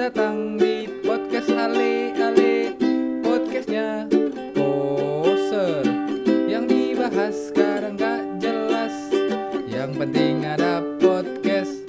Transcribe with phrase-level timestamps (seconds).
[0.00, 2.72] datang di podcast Ale Ale
[3.20, 4.08] Podcastnya
[4.56, 5.84] poser
[6.48, 8.96] Yang dibahas sekarang gak jelas
[9.68, 11.84] Yang penting ada podcast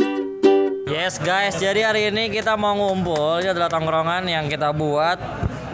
[0.92, 3.40] Yes guys, jadi hari ini kita mau ngumpul.
[3.40, 5.16] Ini adalah tongkrongan yang kita buat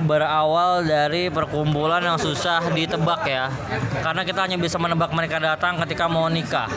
[0.06, 3.50] berawal dari perkumpulan yang susah ditebak ya.
[4.06, 6.70] Karena kita hanya bisa menebak mereka datang ketika mau nikah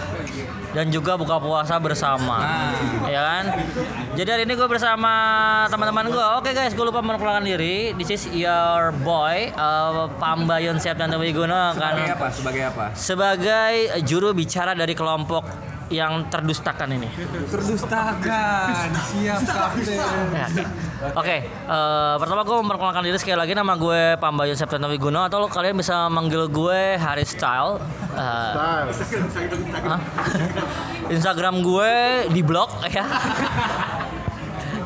[0.73, 2.73] dan juga buka puasa bersama.
[3.07, 3.45] Ya kan?
[4.11, 5.13] Jadi hari ini gue bersama
[5.71, 6.27] teman-teman gue.
[6.43, 7.95] Oke guys, gue lupa memperkenalkan diri.
[7.95, 12.27] This is your boy uh, Pambayon Septianto Wigono kan Sebagai apa?
[12.35, 12.85] Sebagai apa?
[12.99, 15.47] sebagai juru bicara dari kelompok
[15.91, 17.07] yang terdustakan ini.
[17.51, 19.99] Terdustakan Siap kapten
[20.31, 20.47] Ya.
[21.19, 25.49] Oke, eh, pertama gue memperkenalkan diri sekali lagi nama gue Pambayon Septianto Wiguno atau lo
[25.51, 27.83] kalian bisa manggil gue Harry Style.
[28.15, 28.53] Eh,
[29.91, 30.01] hah?
[31.11, 31.93] Instagram gue
[32.31, 33.03] di blog ya.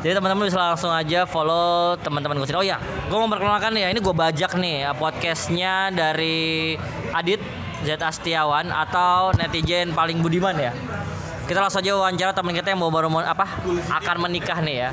[0.05, 2.61] Jadi teman-teman bisa langsung aja follow teman-teman gue sini.
[2.61, 2.77] Oh ya,
[3.09, 6.77] gue mau memperkenalkan ya ini gue bajak nih eh, podcastnya dari
[7.09, 7.41] Adit
[7.81, 10.77] Z Astiawan atau netizen paling budiman ya.
[11.49, 13.49] Kita langsung aja wawancara teman kita yang mau baru mau apa
[13.89, 14.89] akan menikah nih ya.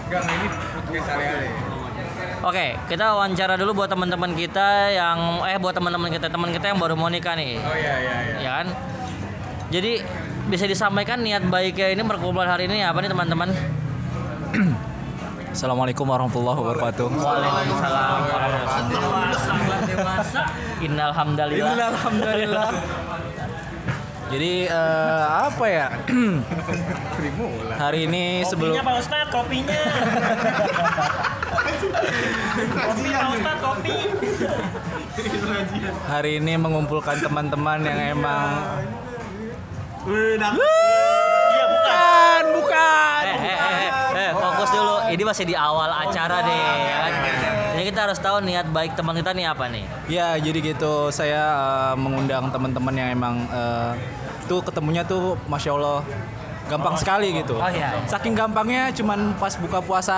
[2.40, 6.80] Oke, kita wawancara dulu buat teman-teman kita yang eh buat teman-teman kita teman kita yang
[6.80, 7.60] baru mau nikah nih.
[7.60, 8.66] Oh iya iya iya Ya kan?
[9.68, 9.92] Jadi
[10.48, 13.52] bisa disampaikan niat baiknya ini perkumpulan hari ini apa nih teman-teman?
[15.52, 17.06] Assalamualaikum warahmatullahi wabarakatuh.
[17.12, 19.04] Waalaikumsalam warahmatullahi
[19.92, 20.44] wabarakatuh.
[20.80, 21.76] Innalhamdulillah.
[21.92, 22.68] Alhamdulillah.
[24.32, 25.88] Jadi eh, apa ya?
[27.76, 29.82] Hari ini sebelum Pak Ustadz, kopinya.
[32.72, 33.96] Kopi Pak Ustadz, kopi.
[36.08, 38.48] hari ini mengumpulkan teman-teman yang emang
[40.08, 42.42] Iya bukan.
[42.56, 43.22] bukan.
[43.28, 44.01] Eh, eh, eh, eh,
[44.62, 44.94] fokus dulu.
[45.10, 46.54] Ini masih di awal acara deh.
[46.86, 47.12] ya kan?
[47.72, 49.84] Jadi kita harus tahu niat baik teman kita nih apa nih.
[50.06, 51.10] Ya, jadi gitu.
[51.10, 53.92] Saya eh, mengundang teman-teman yang emang eh,
[54.46, 56.06] tuh ketemunya tuh masya Allah
[56.70, 57.58] gampang sekali gitu.
[57.58, 57.98] Oh, iya.
[58.06, 60.16] Saking gampangnya cuman pas buka puasa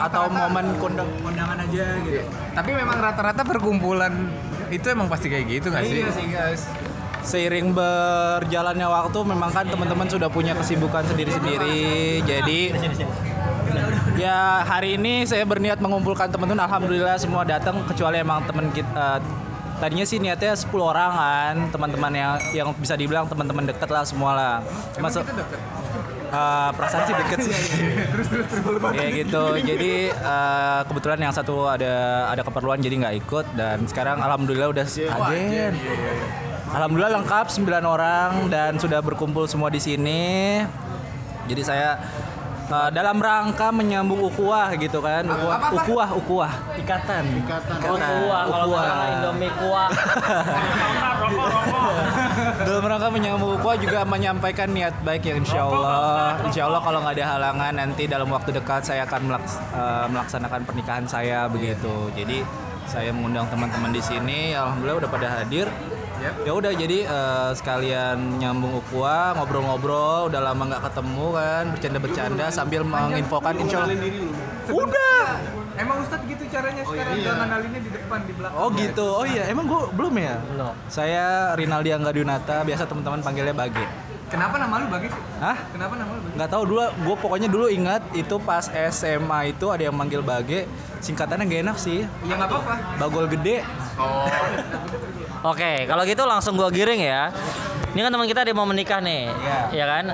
[0.00, 2.22] atau momen kondang kondangan aja gitu.
[2.56, 4.32] Tapi memang rata-rata perkumpulan
[4.66, 6.02] Itu emang pasti kayak gitu gak sih?
[6.02, 6.62] Iya sih guys.
[7.22, 12.18] Seiring berjalannya waktu memang kan teman-teman sudah punya kesibukan sendiri-sendiri.
[12.26, 12.74] Jadi
[14.16, 16.64] ya hari ini saya berniat mengumpulkan teman-teman.
[16.66, 19.20] Alhamdulillah semua datang kecuali emang teman kita
[19.76, 24.30] tadinya sih niatnya 10 orang kan teman-teman yang yang bisa dibilang teman-teman dekat lah semua
[24.32, 24.54] lah.
[24.96, 25.24] Masuk
[26.26, 27.54] Eh, perasaan sih deket sih.
[28.10, 28.82] terus terus terus.
[28.98, 29.44] Ya gitu.
[29.62, 34.86] Jadi eh, kebetulan yang satu ada ada keperluan jadi nggak ikut dan sekarang alhamdulillah udah
[34.90, 35.70] hadir.
[36.66, 40.66] Alhamdulillah lengkap 9 orang dan sudah berkumpul semua di sini.
[41.46, 41.94] Jadi saya
[42.66, 45.24] eh, dalam rangka menyambung ukhuwah gitu kan.
[45.26, 46.52] Ukhuwah, ukhuwah, ukhuwah.
[46.78, 47.24] Ikatan.
[47.42, 47.76] Ikatan.
[47.86, 49.88] Oh, kuah kalau misalkan Indomie kuah.
[52.66, 56.36] Dalam rangka menyambung ukhuwah juga menyampaikan niat baik ya insya Allah.
[56.44, 60.60] Insya Allah kalau nggak ada halangan nanti dalam waktu dekat saya akan melaks- eh, melaksanakan
[60.66, 62.10] pernikahan saya begitu.
[62.12, 62.44] Jadi
[62.86, 64.54] saya mengundang teman-teman di sini.
[64.54, 65.66] Alhamdulillah udah pada hadir.
[66.44, 70.30] Ya udah jadi eh, sekalian nyambung ukhuwah, ngobrol-ngobrol.
[70.30, 73.98] Udah lama nggak ketemu kan, bercanda-bercanda sambil menginfokan insya Allah.
[74.70, 75.24] Udah.
[75.76, 79.06] Emang Ustadz gitu caranya sekarang Gak nganalinnya di depan, di belakang Oh gitu.
[79.12, 80.40] Oh iya, emang gua belum ya?
[80.48, 80.72] Belum.
[80.88, 83.84] Saya Rinaldi Anggadunata, biasa teman-teman panggilnya Bage.
[84.26, 85.06] Kenapa nama lu Bagi?
[85.38, 85.54] Hah?
[85.70, 86.34] Kenapa nama lu Bagi?
[86.34, 90.66] nggak tahu dulu gue pokoknya dulu ingat itu pas SMA itu ada yang manggil Bage
[90.98, 93.62] singkatannya gak enak sih Ya nggak apa-apa bagol gede
[95.46, 97.32] Oke, kalau gitu langsung gua giring ya.
[97.96, 99.32] Ini kan teman kita ada yang mau menikah nih,
[99.72, 100.04] ya kan?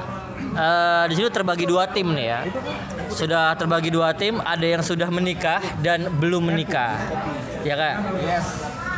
[0.53, 2.41] Eh, di sini terbagi dua tim nih ya.
[3.10, 6.94] Sudah terbagi dua tim, ada yang sudah menikah dan belum menikah,
[7.66, 7.94] ya kan?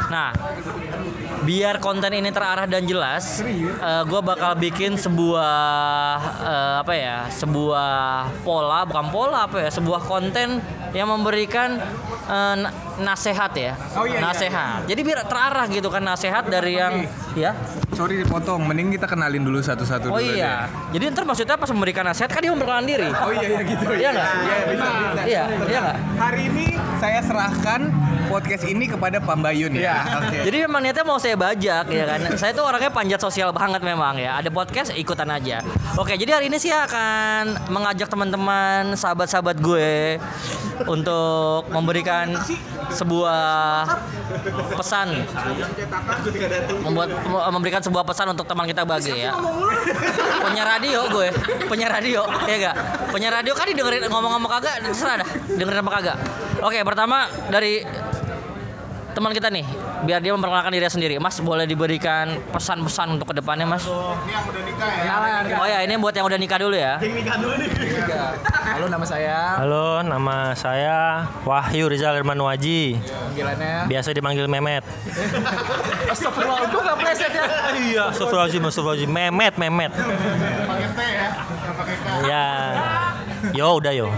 [0.05, 0.37] Nah,
[1.49, 3.41] biar konten ini terarah dan jelas,
[4.05, 5.57] gue bakal bikin sebuah
[6.45, 10.61] eh, apa ya, sebuah pola, bukan pola apa ya, sebuah konten
[10.95, 11.75] yang memberikan
[12.55, 14.81] na- nasehat ya, Oh, iya, iya, nasehat.
[14.87, 17.03] Jadi biar terarah gitu kan nasehat dari yang,
[17.35, 17.51] ya.
[17.91, 20.71] Sorry dipotong, mending kita kenalin dulu satu-satu Oh dulu iya.
[20.91, 23.11] Jadi ntar maksudnya pas memberikan nasihat kan dia memperkenalkan diri.
[23.13, 24.29] Oh iya iya gitu Iya nggak?
[24.31, 25.99] Iya bisa bisa Iya, iya nggak?
[26.17, 26.67] Hari ini
[26.99, 27.81] saya serahkan
[28.35, 30.03] podcast ini kepada Pambayun ya?
[30.19, 30.43] Oke.
[30.51, 32.21] Jadi memang niatnya mau saya bajak ya kan.
[32.35, 34.43] Saya tuh orangnya panjat sosial banget memang ya.
[34.43, 35.63] Ada podcast ikutan aja.
[35.95, 40.19] Oke, jadi hari ini sih akan mengajak teman-teman, sahabat-sahabat gue
[40.91, 42.35] untuk memberikan
[42.91, 43.87] sebuah
[44.75, 45.23] pesan.
[46.83, 47.15] Membuat
[47.55, 49.31] memberikan sebuah pesan untuk teman kita bagi ya.
[50.43, 51.31] Punya radio gue
[51.65, 52.77] punya radio ya gak
[53.09, 56.17] punya radio kan didengerin ngomong-ngomong kagak terserah dah dengerin apa kagak.
[56.61, 57.83] Oke pertama dari
[59.15, 59.65] teman kita nih
[60.05, 64.19] biar dia memperkenalkan dirinya sendiri mas boleh diberikan pesan-pesan untuk ke depannya mas oh
[65.65, 66.99] ya ini buat yang udah nikah dulu ya
[68.65, 69.61] Halo nama saya.
[69.61, 72.99] Halo, nama saya Wahyu Rizal Irman Waji.
[72.99, 73.87] Panggilannya.
[73.87, 74.83] Biasa dipanggil Memet.
[76.13, 77.45] Astagfirullah, itu nggak pleset ya.
[77.71, 79.11] Iya, Astagfirullahaladzim, Astagfirullahaladzim.
[79.15, 79.93] Memet, Memet.
[79.95, 82.07] Pakai T ya, nggak pakai K.
[82.27, 82.47] Ya.
[83.55, 84.09] Yo, udah yo.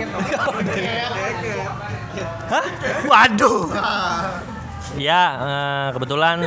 [2.48, 2.64] Hah?
[3.04, 3.60] Waduh.
[4.96, 6.40] Ya, eh, kebetulan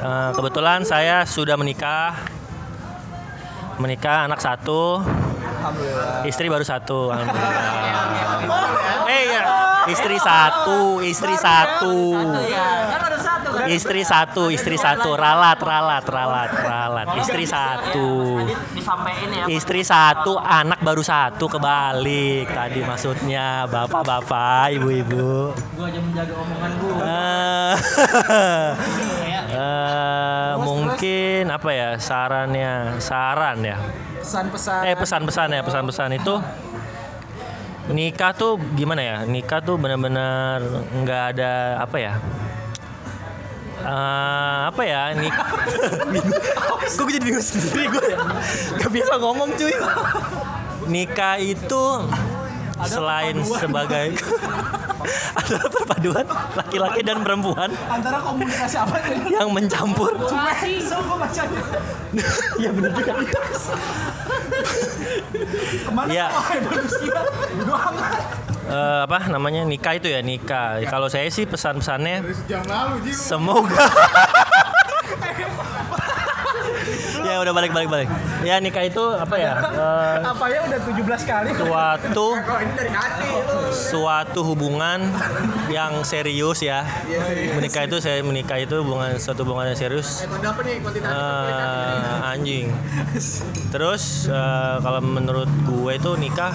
[0.00, 2.12] eh, kebetulan saya sudah menikah.
[3.80, 5.00] Menikah anak satu.
[6.28, 7.08] Istri baru satu.
[7.08, 9.08] Alhamdulillah.
[9.08, 9.42] Eh ya,
[9.88, 11.96] istri satu, istri satu.
[13.68, 17.08] Istri satu, istri satu, ralat, ralat, ralat, ralat.
[17.20, 18.40] Istri satu.
[18.40, 25.52] ya Istri satu, anak baru satu kebalik tadi maksudnya bapak-bapak, ibu-ibu.
[25.52, 27.74] gue aja menjaga omongan gue Eh,
[29.60, 33.78] eh, mungkin apa ya sarannya, saran ya.
[34.20, 34.80] Pesan-pesan.
[34.86, 36.34] Eh pesan-pesan ya, pesan-pesan itu
[37.90, 39.16] nikah tuh gimana ya?
[39.26, 40.62] Nikah tuh benar-benar
[41.02, 42.14] nggak ada apa ya?
[43.80, 45.32] Eh, apa ya nik
[47.00, 48.18] gue jadi bingung sendiri gue ya?
[48.76, 49.72] Gak bisa ngomong cuy.
[50.90, 51.84] Nikah itu
[52.84, 54.16] selain sebagai
[55.40, 57.70] adalah perpaduan laki-laki dan perempuan.
[57.88, 59.36] Antara komunikasi apa nih?
[59.36, 60.12] yang mencampur.
[62.60, 63.12] Ya benar juga.
[65.80, 66.10] Ke mana?
[66.10, 66.26] Iya.
[68.62, 70.78] Eh, apa namanya nikah itu ya nikah.
[70.84, 72.22] Kalau saya sih pesan-pesannya
[73.10, 73.72] semoga
[77.20, 78.08] ya udah balik balik balik.
[78.40, 81.48] Ya nikah itu apa ya Eh, Apa ya udah 17 kali?
[81.54, 82.26] suatu
[83.90, 84.98] suatu hubungan
[85.68, 86.84] yang serius ya.
[87.54, 90.24] Menikah itu saya menikah itu hubungan suatu hubungan yang serius.
[90.24, 92.66] Eh, anjing.
[93.74, 96.52] Terus eh, kalau menurut gue itu nikah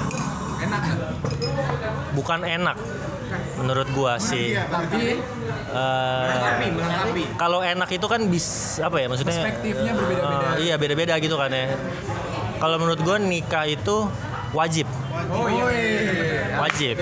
[2.14, 2.78] bukan enak
[3.58, 4.56] menurut gua sih.
[4.56, 5.20] Tapi
[5.76, 6.32] Eh,
[7.36, 10.48] kalau enak itu kan bis apa ya maksudnya Perspektifnya berbeda-beda.
[10.56, 11.76] eh, iya beda-beda gitu kan ya.
[12.56, 14.08] Kalau menurut gua nikah itu
[14.56, 14.88] wajib.
[15.36, 16.56] Oh iya.
[16.64, 16.96] wajib.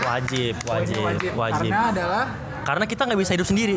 [0.00, 0.96] Wajib wajib
[1.36, 1.68] wajib.
[1.68, 2.24] Karena adalah
[2.64, 3.76] karena kita nggak bisa hidup sendiri.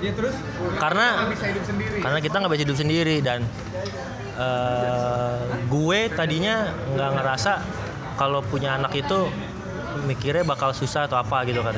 [0.00, 0.34] Ya terus?
[0.76, 1.98] Karena bisa hidup sendiri.
[2.00, 3.40] karena kita nggak bisa hidup sendiri dan
[4.40, 5.36] eh,
[5.68, 7.52] gue tadinya nggak ngerasa
[8.16, 9.28] kalau punya anak itu
[10.04, 11.74] mikirnya bakal susah atau apa gitu kan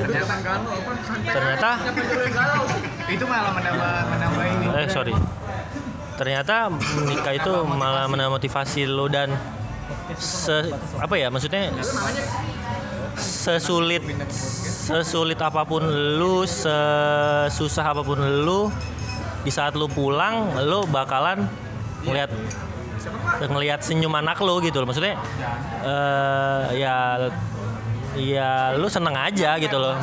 [1.27, 1.69] ternyata
[3.09, 4.65] itu malah menambah menambah ini.
[4.79, 5.13] eh sorry
[6.15, 9.33] ternyata menikah itu malah menambah motivasi lo dan
[10.15, 10.71] se
[11.01, 11.73] apa ya maksudnya
[13.17, 14.03] sesulit
[14.85, 15.83] sesulit apa pun
[16.17, 18.69] lu sesusah apa pun lu
[19.43, 21.49] di saat lu pulang lu bakalan
[22.03, 22.29] ngeliat
[23.43, 24.87] ngelihat senyum anak lu gitu loh.
[24.87, 25.15] Maksudnya
[25.83, 26.95] eh ya
[28.13, 29.97] ya lu seneng aja gitu loh.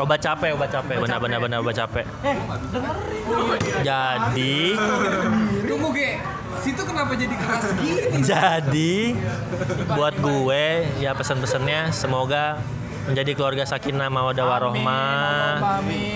[0.00, 1.02] Obat capek obat capek.
[1.02, 2.06] Benar benar benar obat capek.
[3.82, 4.76] Jadi
[5.66, 6.22] Tunggu Ge.
[6.56, 8.22] Situ kenapa jadi keras gini?
[8.24, 9.14] Jadi
[9.92, 12.58] buat gue ya pesan-pesannya semoga
[13.06, 15.62] menjadi keluarga sakinah mawadah warohmah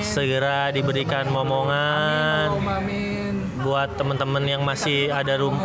[0.02, 2.50] segera diberikan momongan.
[2.56, 3.10] Amin.
[3.61, 5.57] Buat teman-teman yang masih ada rum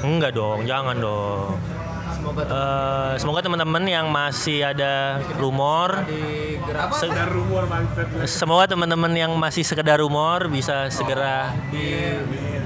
[0.00, 1.56] enggak dong jangan dong
[2.08, 6.02] Semoga Eh, semoga teman-teman yang masih ada rumor
[6.92, 7.14] se-
[8.26, 11.54] semoga teman-teman yang masih sekedar rumor bisa segera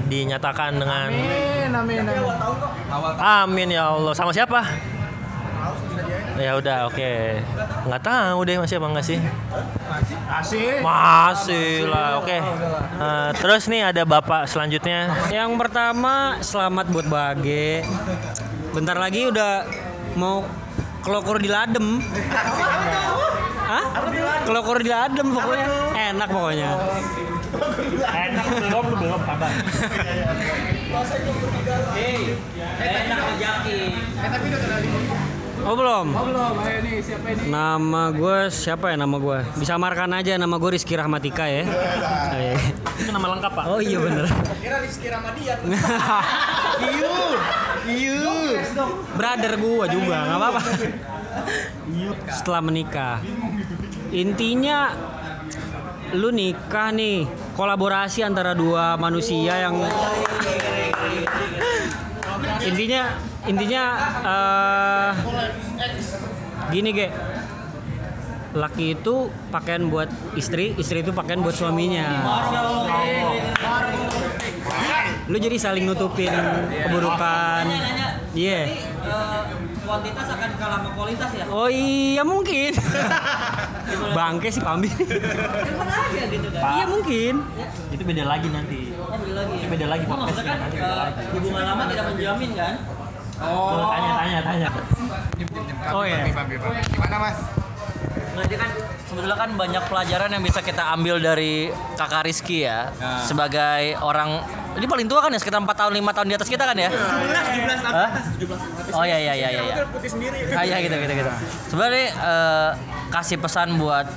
[0.03, 3.17] dinyatakan dengan Amin, amin, amin.
[3.17, 4.13] Amin ya Allah.
[4.13, 4.61] Sama siapa?
[6.35, 7.13] Ya udah, oke.
[7.87, 9.19] Nggak tahu deh masih apa nggak sih?
[10.33, 10.81] Asik.
[10.81, 12.37] Masih lah, oke.
[12.37, 15.13] Eh, terus nih ada bapak selanjutnya.
[15.29, 17.85] Yang pertama selamat buat Bage.
[18.73, 19.69] Bentar lagi udah
[20.17, 20.41] mau
[21.05, 22.01] kelokur di ladem.
[23.63, 23.85] Hah?
[24.49, 25.67] Kelokur di ladem pokoknya.
[25.93, 26.69] Enak pokoknya.
[28.09, 29.53] Enak belum belum kabar.
[35.63, 36.07] Oh belum?
[36.11, 36.53] Oh, belum.
[36.59, 37.47] Ayo nih, siapa ini?
[37.47, 39.39] Nama gue siapa ya nama gue?
[39.55, 41.63] Disamarkan aja nama gue Rizky Rahmatika ya.
[41.63, 42.55] Oh, iya.
[42.99, 43.65] Itu nama lengkap pak.
[43.71, 44.27] Oh iya bener.
[44.59, 45.57] Kira Rizky Ramadian.
[46.83, 47.15] Iu,
[48.03, 48.23] iu.
[49.13, 50.61] brother gua juga nggak apa-apa
[52.33, 53.17] setelah menikah
[54.13, 54.93] intinya
[56.13, 57.25] lu nikah nih
[57.57, 59.81] kolaborasi antara dua manusia yang
[62.61, 63.83] intinya intinya
[64.23, 65.11] eh,
[66.71, 67.09] gini ge.
[68.53, 72.21] Laki itu pakaian buat istri istri itu pakaian buat suaminya.
[75.25, 76.29] Lu jadi saling nutupin
[76.85, 77.65] keburukan.
[78.37, 78.77] Iya.
[79.83, 82.71] Kuantitas akan kalah sama kualitas ya oh iya mungkin
[84.17, 84.87] bangke sih pambi
[86.55, 87.43] iya mungkin.
[87.91, 88.95] Itu beda lagi nanti.
[89.67, 92.73] Beda lagi Oh, maksudnya kan eh, hubungan lama tidak menjamin kan
[93.33, 94.69] Tuh, Tanya, tanya, tanya.
[95.91, 96.17] oh iya.
[96.87, 97.37] Gimana mas?
[98.33, 98.69] Nah, ini kan
[99.05, 102.89] sebetulnya kan banyak pelajaran yang bisa kita ambil dari kakak Rizky ya
[103.21, 104.41] sebagai orang
[104.73, 106.89] ini paling tua kan ya sekitar 4 tahun 5 tahun di atas kita kan ya?
[106.89, 108.09] 17 Hah?
[108.97, 109.61] oh iya iya iya iya.
[109.61, 111.29] Iya ah, iya gitu gitu gitu.
[111.69, 112.69] Sebenarnya eh,
[113.13, 114.09] kasih pesan buat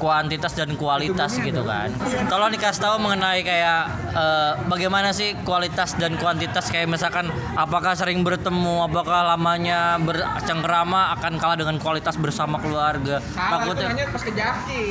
[0.00, 1.92] kuantitas dan kualitas gitu kan
[2.32, 3.82] tolong dikasih tahu mengenai kayak
[4.16, 11.36] eh, bagaimana sih kualitas dan kuantitas kayak misalkan apakah sering bertemu apakah lamanya bercengkerama akan
[11.36, 14.84] kalah dengan kualitas bersama keluarga Salah, takutnya nanya pas ke Jaki.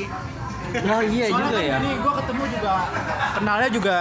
[0.69, 1.77] Oh iya juga ya.
[1.81, 2.73] Ini gue ketemu juga
[3.33, 3.97] kenalnya juga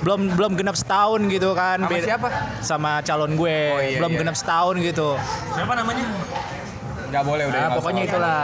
[0.00, 1.84] belum belum genap setahun gitu kan.
[1.84, 2.28] Sama siapa?
[2.64, 3.60] Sama calon gue.
[3.68, 4.20] Oh, iya, belum iya.
[4.24, 5.08] genap setahun gitu.
[5.52, 6.04] Siapa namanya?
[7.14, 7.54] Gak boleh udah.
[7.54, 8.10] Nah, nggak pokoknya usah.
[8.10, 8.42] itulah.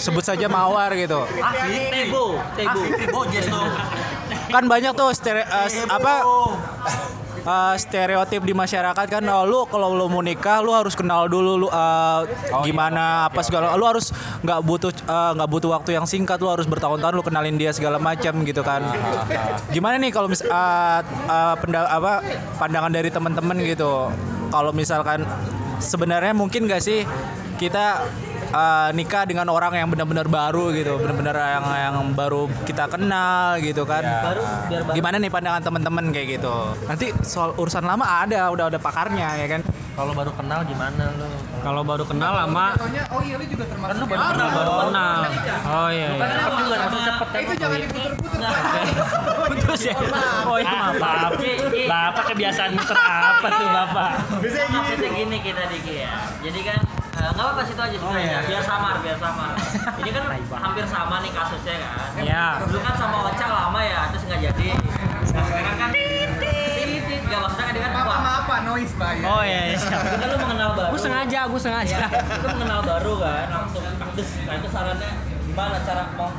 [0.00, 1.20] Sebut saja Mawar gitu.
[1.28, 1.92] Asik.
[1.92, 2.24] Tebo,
[2.56, 2.80] Tebo.
[2.96, 3.60] Tebo Jesto.
[4.54, 6.24] Kan banyak tuh stere, eh, apa
[7.44, 11.60] eh, stereotip di masyarakat kan oh, lu kalau lu mau nikah lu harus kenal dulu
[11.60, 12.20] lu eh,
[12.64, 14.08] gimana apa segala lu harus
[14.40, 14.88] nggak butuh
[15.36, 18.88] nggak butuh waktu yang singkat lu harus bertahun-tahun lu kenalin dia segala macam gitu kan
[19.68, 21.00] gimana nih kalau mis eh,
[21.60, 22.24] penda- apa
[22.56, 24.08] pandangan dari teman-teman gitu
[24.48, 25.28] kalau misalkan
[25.78, 27.04] sebenarnya mungkin gak sih
[27.58, 28.06] kita
[28.48, 33.82] eh, nikah dengan orang yang benar-benar baru gitu benar-benar yang yang baru kita kenal gitu
[33.82, 34.94] kan Baru biar baru.
[34.94, 36.54] Gimana nih pandangan teman-teman kayak gitu?
[36.86, 39.60] Nanti soal urusan lama ada, udah ada pakarnya ya kan?
[39.92, 41.26] Kalau baru kenal gimana lu?
[41.58, 44.06] kalau baru kenal lama Contohnya, oh iya lu juga termasuk.
[44.06, 45.18] baru kenal, baru kenal
[45.66, 46.22] oh iya, iya.
[46.22, 47.40] Cepet juga, langsung cepet kan.
[47.42, 48.50] Itu jangan diputer-puter.
[49.48, 49.94] putus ya
[50.46, 51.30] oh iya Ah, Bapak,
[51.84, 54.10] Bapak kebiasaan muter apa tuh Bapak?
[54.38, 56.14] Maksudnya gini kita Diki ya.
[56.40, 56.78] Jadi kan
[57.18, 58.38] nggak apa-apa situ aja sebenarnya.
[58.46, 59.52] Biar samar, biar samar.
[60.00, 60.24] Ini kan
[60.62, 62.10] hampir sama nih kasusnya kan.
[62.22, 64.68] ya Dulu kan sama Ocha lama ya, terus nggak jadi.
[65.34, 65.90] Nah, sekarang kan
[67.28, 69.24] nggak maksudnya kan dia kan Apa apa noise pak ya.
[69.28, 69.76] oh iya, iya.
[69.76, 70.90] itu kan lu mengenal baru.
[70.96, 74.28] gue sengaja gue sengaja Itu mengenal baru kan, langsung kakdes.
[74.48, 75.10] Nah itu sarannya
[75.44, 76.30] gimana cara mau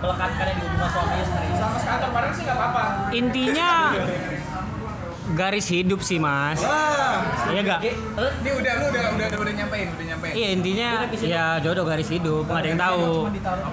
[0.00, 1.46] melekatkannya di hubungan suami istri?
[1.60, 2.82] Sama sekantor bareng sih nggak apa-apa.
[3.12, 3.72] intinya
[5.36, 6.58] garis hidup sih mas
[7.50, 10.32] iya gak Ini udah lu udah udah udah, udah nyampein, udah nyampein.
[10.34, 10.88] iya intinya
[11.22, 13.08] ya jodoh garis hidup nggak ada yang tahu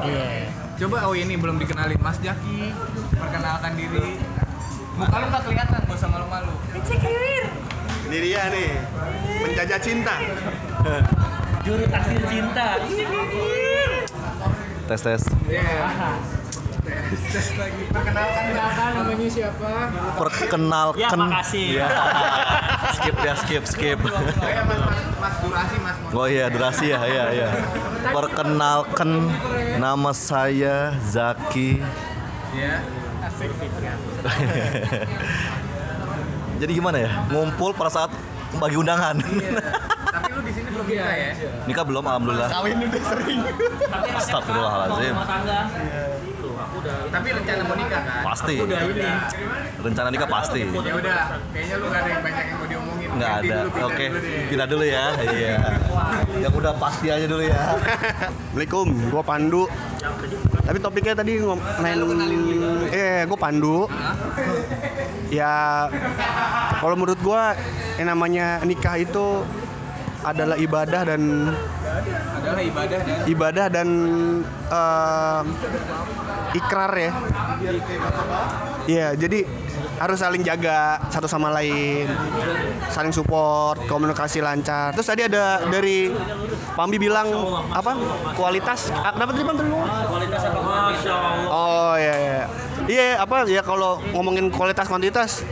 [0.05, 2.69] iya Coba oh ini belum dikenalin Mas Jaki.
[3.17, 4.21] Perkenalkan diri.
[4.93, 6.53] Muka lu nggak kelihatan, gak usah malu-malu.
[8.07, 8.69] Ini dia nih,
[9.41, 10.15] penjajah cinta.
[11.65, 12.67] juru taksir cinta.
[14.87, 16.36] tes tes Tes
[17.57, 17.83] lagi.
[17.87, 19.71] Perkenalkan namanya siapa?
[20.17, 21.67] perkenalkan Ya, makasih.
[21.77, 21.87] Ya.
[22.87, 24.09] skip ya skip skip Oh
[24.43, 25.95] ya mas, mas, mas durasi mas.
[26.09, 27.49] oh iya durasi ya iya iya
[28.09, 29.29] perkenalkan
[29.77, 31.83] nama saya Zaki
[32.55, 32.81] Ya.
[36.57, 38.09] jadi gimana ya ngumpul pada saat
[38.55, 41.31] bagi undangan Tapi lu di sini belum nikah ya?
[41.67, 43.39] nikah belum alhamdulillah Kawin udah sering.
[44.17, 45.13] Astagfirullahaladzim.
[45.13, 45.59] Rumah tangga.
[46.87, 48.21] Tapi rencana mau nikah kan?
[48.23, 48.55] pasti.
[49.77, 50.61] Rencana nikah pasti.
[50.63, 51.17] Ya udah,
[51.51, 53.07] kayaknya lu gak ada yang banyak yang mau diomongin.
[53.17, 53.57] nggak Ganti ada.
[53.57, 54.05] dulu, oke
[54.49, 55.05] pindah dulu ya.
[55.17, 55.57] Iya.
[56.43, 57.61] Yang udah pasti aja dulu ya.
[57.77, 59.63] Assalamualaikum, gua Pandu.
[60.67, 61.39] Tapi topiknya tadi
[61.79, 61.99] main
[62.91, 63.77] eh gua Pandu.
[65.27, 65.87] Ya
[66.79, 67.55] kalau menurut gua
[67.99, 69.43] yang namanya nikah itu
[70.25, 71.21] adalah ibadah dan
[72.37, 73.87] Adalah ibadah dan ibadah dan
[74.69, 75.41] eh,
[76.55, 77.11] ikrar ya.
[78.87, 79.43] Iya, jadi
[79.97, 82.07] harus saling jaga satu sama lain,
[82.93, 84.93] saling support, komunikasi lancar.
[84.95, 86.13] Terus tadi ada dari
[86.77, 87.27] Pambi bilang
[87.73, 87.97] apa?
[88.37, 89.89] Kualitas ah, kenapa tadi Pambi ngomong?
[90.07, 90.59] Kualitas apa.
[91.51, 92.41] Oh iya iya.
[92.87, 95.43] Iya apa ya kalau ngomongin kualitas kuantitas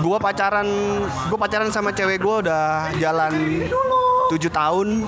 [0.00, 0.64] gua pacaran
[1.28, 2.66] gua pacaran sama cewek gua udah
[2.96, 3.32] jalan
[4.32, 5.04] tujuh tahun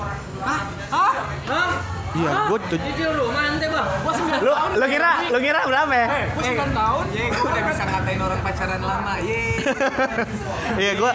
[2.11, 2.79] Iya, gue tuh.
[2.83, 3.89] Cicil rumah ente bang.
[4.03, 6.09] Gua sembilan Lu, lu kira, lu kira berapa ya?
[6.35, 9.43] Gue 9 tahun, ye gue udah bisa ngatain orang pacaran lama, ye.
[10.83, 11.13] Iya, gue.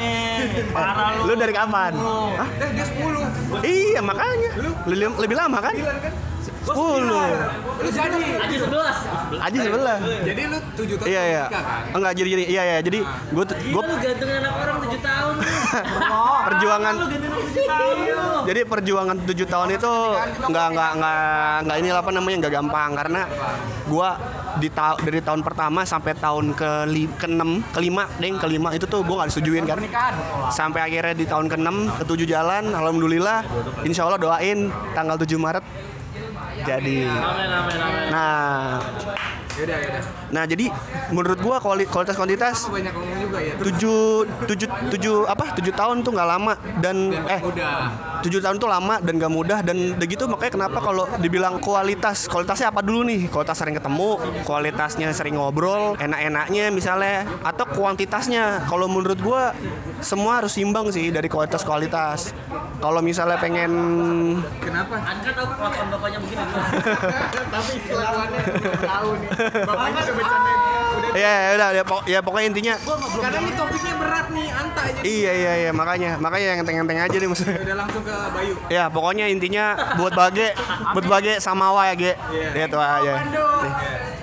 [0.72, 1.22] Parah lu.
[1.28, 1.92] Lu dari kapan?
[2.00, 2.50] Hah?
[2.64, 3.60] Eh dia 10.
[3.66, 4.52] Iya, makanya.
[4.88, 5.76] Lebih, lebih lama kan?
[6.66, 6.76] 10.
[7.06, 8.18] Lu jadi.
[8.42, 8.98] Aji sebelas.
[9.38, 9.98] Aji sebelah.
[10.02, 11.44] Jadi lu 7 tahun Iya, iya.
[11.94, 12.78] Enggak, jadi, jadi iya, iya.
[12.82, 15.34] Jadi gue gue Gila lu gantengin anak orang 7 tahun.
[16.46, 17.96] perjuangan Lu gantengin 7 tahun
[18.46, 19.94] jadi perjuangan tujuh tahun itu
[20.46, 23.22] nggak nggak nggak nggak ini apa namanya nggak gampang karena
[23.90, 24.10] gua
[24.62, 26.72] di ta- dari tahun pertama sampai tahun ke
[27.18, 29.78] ke enam kelima deng kelima itu tuh gua nggak disetujuin kan
[30.54, 33.42] sampai akhirnya di tahun ke enam ketujuh jalan alhamdulillah
[33.82, 35.66] insya Allah doain tanggal 7 Maret
[36.66, 36.98] jadi
[38.10, 38.82] nah
[39.56, 40.04] Yaudah, yaudah.
[40.36, 40.68] nah jadi
[41.16, 43.56] menurut gua kuali- kualitas kuantitas Banyak juga ya.
[43.56, 44.04] tujuh
[44.44, 46.54] tujuh tujuh apa tujuh tahun tuh nggak lama
[46.84, 47.40] dan eh.
[48.26, 52.26] Tujuh tahun tuh lama dan gak mudah dan udah gitu makanya kenapa kalau dibilang kualitas
[52.26, 54.10] kualitasnya apa dulu nih kualitas sering ketemu
[54.42, 59.54] kualitasnya sering ngobrol enak-enaknya misalnya atau kuantitasnya kalau menurut gua
[60.02, 62.34] semua harus imbang sih dari kualitas kualitas
[62.82, 63.72] kalau misalnya pengen
[64.60, 64.96] Kenapa?
[65.00, 66.44] Anka tahu kelakuan bapaknya begini.
[67.56, 68.42] Tapi kelakuannya
[68.84, 69.30] tahu nih.
[69.70, 71.05] Bapaknya udah bercandain.
[71.16, 72.74] Ya ya udah ya, pok- ya pokoknya intinya
[73.16, 75.00] Karena ini topiknya berat nih, anta aja.
[75.02, 78.54] iya iya iya makanya makanya yang enteng-enteng aja nih maksudnya Udah langsung ke Bayu.
[78.68, 80.52] ya pokoknya intinya buat bage
[80.92, 82.68] buat bage sama wa ya ge Iya.
[82.68, 83.14] itu aja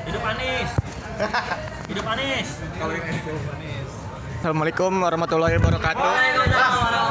[0.02, 0.70] Hidup Anis.
[1.88, 2.48] Hidup Anis.
[2.76, 3.72] Kalau ini.
[4.36, 7.01] Assalamualaikum warahmatullahi wabarakatuh.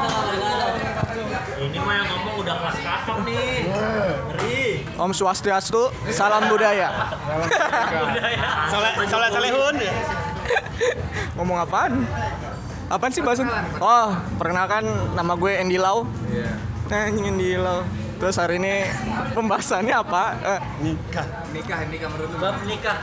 [5.01, 6.93] Om Swastiastu, salam budaya.
[8.69, 9.75] Soleh soleh solehun.
[11.33, 12.05] Ngomong apaan?
[12.85, 13.49] Apaan sih bahasan?
[13.81, 14.85] Oh, perkenalkan
[15.17, 16.05] nama gue Andy Lau.
[16.29, 16.53] Iya.
[16.93, 17.81] Nah, Andy Lau.
[18.21, 18.85] Terus hari ini
[19.33, 20.23] pembahasannya apa?
[20.37, 21.25] Eh, Nikah,
[21.89, 22.37] nikah menurut lu.
[22.37, 22.97] Bab nikah.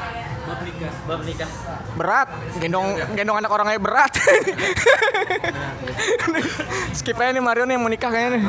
[0.49, 0.93] Bab nikah.
[1.05, 1.49] Bab nikah.
[1.93, 4.13] berat, gendong gendong anak orang aja berat.
[6.97, 8.43] Skip aja nih Mario nih mau nikah kayaknya nih.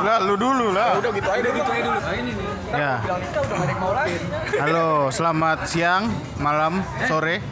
[0.00, 0.96] Lah, lu dulu lah.
[0.96, 1.44] Udah gitu aja.
[1.44, 1.98] Gitu aja dulu.
[2.00, 2.46] Ah, ini nih.
[2.72, 2.92] Ya.
[3.04, 4.16] Bilang nikah udah gak ada yang mau lagi.
[4.56, 6.02] Halo, selamat siang,
[6.40, 7.44] malam, sore,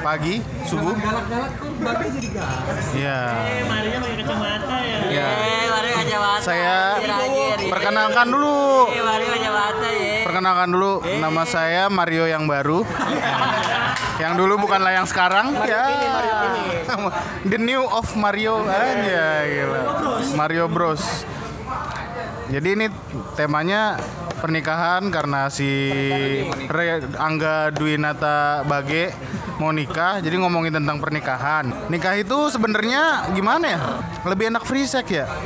[0.00, 0.34] pagi,
[0.66, 0.96] subuh.
[0.96, 2.60] Galak-galak kok babe jadi galak.
[2.96, 3.20] Ya.
[3.46, 4.98] Eh, Maria pakai kacamata ya.
[5.12, 5.28] Ya.
[5.30, 6.42] Eh, mari aja mata.
[6.44, 6.76] Saya
[7.68, 8.60] perkenalkan dulu.
[8.90, 10.16] Eh, mari aja mata ya.
[10.24, 12.82] Perkenalkan dulu, nama saya Mario yang baru.
[14.22, 15.52] yang dulu bukanlah yang sekarang.
[15.64, 15.84] ya.
[17.46, 19.82] The new of Mario aja gila.
[20.36, 21.24] Mario Bros.
[22.50, 22.86] Jadi ini
[23.38, 23.94] temanya
[24.40, 25.68] pernikahan karena si
[26.66, 29.12] Re- Angga Dwinata Bage
[29.60, 31.68] mau nikah, jadi ngomongin tentang pernikahan.
[31.92, 33.80] Nikah itu sebenarnya gimana ya?
[34.24, 35.28] Lebih enak free sex ya?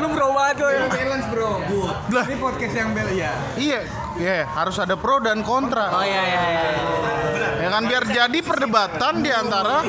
[0.00, 0.72] Lu bro banget gue.
[0.92, 1.50] Balance bro.
[2.12, 2.24] Lah.
[2.28, 3.32] Ini podcast yang bel ya.
[3.56, 3.80] Iya,
[4.20, 5.88] iya harus ada pro dan kontra.
[5.96, 6.62] Oh iya iya iya.
[7.64, 9.80] Ya kan biar jadi perdebatan di antara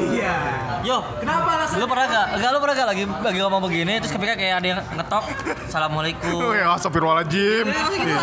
[0.86, 1.82] Yo, kenapa alasan?
[1.82, 2.28] Lu pernah gak?
[2.38, 5.26] Enggak lu pernah gak lagi lagi ngomong begini terus ketika kayak ada yang ngetok
[5.66, 6.38] Assalamualaikum.
[6.38, 7.66] Oh ya astagfirullahaladzim.
[7.74, 8.22] Iya.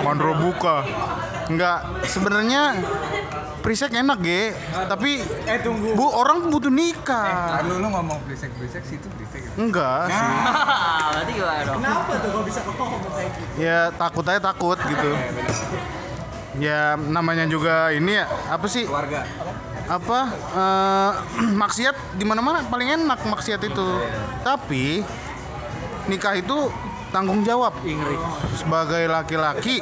[0.00, 0.80] Mandro buka.
[1.52, 2.80] Enggak, sebenarnya
[3.60, 4.56] Prisek enak, Ge.
[4.72, 5.92] Tapi Eh tunggu.
[5.92, 7.60] Bu, orang butuh nikah.
[7.60, 9.44] Lalu lu ngomong brisek brisek situ brisek.
[9.60, 10.16] Enggak sih.
[10.16, 11.80] Ah, berarti gimana dong?
[13.60, 15.10] Ya takut aja takut gitu.
[16.56, 18.88] Ya namanya juga ini ya apa sih?
[18.88, 19.20] Keluarga.
[19.20, 21.10] apa eh,
[21.62, 23.88] maksiat di mana-mana paling enak maksiat itu.
[24.40, 25.04] Tapi
[26.08, 26.68] nikah itu
[27.08, 27.72] tanggung jawab
[28.58, 29.78] sebagai laki-laki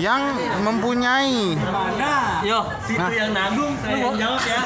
[0.00, 1.54] yang mempunyai
[2.42, 4.62] Yo, situ yang nanggung, saya yang jawab ya.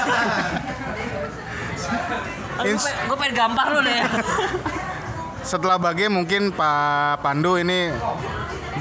[2.70, 4.00] Ins- Gue pengen gampar lu deh.
[5.46, 7.94] setelah bagi mungkin Pak Pandu ini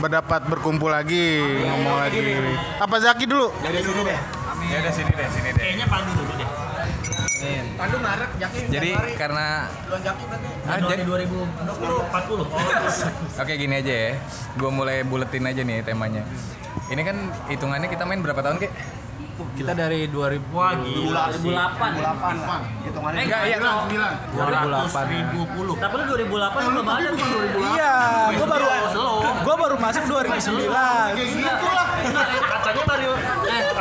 [0.01, 2.41] berdapat berkumpul lagi ngomong lagi
[2.81, 4.19] apa Zaki dulu Dari sini deh.
[4.76, 5.64] Ya udah sini deh, sini deh.
[5.64, 6.50] Kayaknya pandu dulu deh.
[7.80, 8.60] Pandu Maret, Jaki.
[8.68, 9.72] Jadi karena
[10.68, 12.44] Ah, jadi 2040.
[12.44, 12.44] Oh,
[13.42, 14.12] Oke gini aja ya,
[14.60, 16.28] gue mulai buletin aja nih temanya.
[16.92, 18.72] Ini kan hitungannya kita main berapa tahun kek?
[19.56, 21.24] Kita dari 2000 wah gila.
[21.40, 22.84] 2008.
[22.84, 23.58] hitungannya Enggak, iya.
[24.36, 25.76] 200 ribu puluh.
[25.80, 27.28] Tapi lu 2008 lu belum ada tuh.
[27.64, 27.96] Iya,
[28.36, 28.66] gue baru
[29.40, 30.68] gue baru masuk 2009.
[31.16, 32.44] Katanya Mario, eh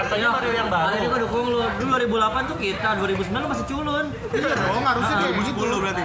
[0.05, 0.87] katanya Mario yang baru.
[0.87, 1.61] Ada juga dukung lu.
[1.65, 4.05] Dulu 2008 tuh kita, 2009 lu masih culun.
[4.45, 6.03] oh harusnya kayak begitu berarti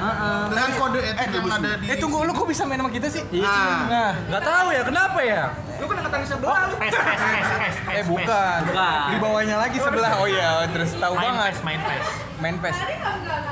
[0.49, 3.23] dengan kode etik yang ada di Eh tunggu lu kok bisa main sama kita sih?
[3.89, 5.43] Nah, nggak tahu ya kenapa ya?
[5.79, 6.75] Lu kan angkatan sebelah lu.
[6.79, 8.59] Pes, pes, pes, pes, Eh bukan.
[8.67, 8.99] Bukan.
[9.09, 10.11] Di bawahnya lagi sebelah.
[10.19, 11.53] Oh iya, terus tahu Main banget.
[11.55, 12.28] pes, main pes.
[12.39, 12.77] Main PES.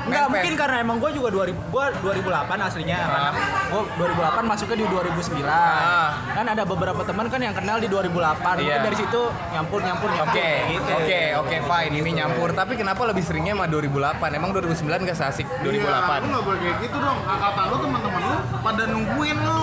[0.08, 0.60] Enggak, Main mungkin PES.
[0.60, 3.30] karena emang gue juga 2000 gue 2008 aslinya karena
[3.68, 5.44] gue 2008 masuknya di 2009.
[5.44, 6.08] Ah.
[6.32, 8.56] Kan ada beberapa teman kan yang kenal di 2008.
[8.58, 8.80] Mungkin Iya.
[8.80, 9.20] dari situ
[9.50, 10.92] nyampur nyampur nyampur Oke, gitu.
[10.94, 11.92] oke, oke, fine.
[11.94, 12.48] Ini nyampur.
[12.50, 14.32] Tapi kenapa lebih seringnya sama 2008?
[14.32, 16.18] Emang 2009 gak seasik Iya, 2008?
[16.18, 17.18] lu nggak boleh kayak gitu dong.
[17.22, 19.62] Angkatan lu teman-teman lu pada nungguin lu.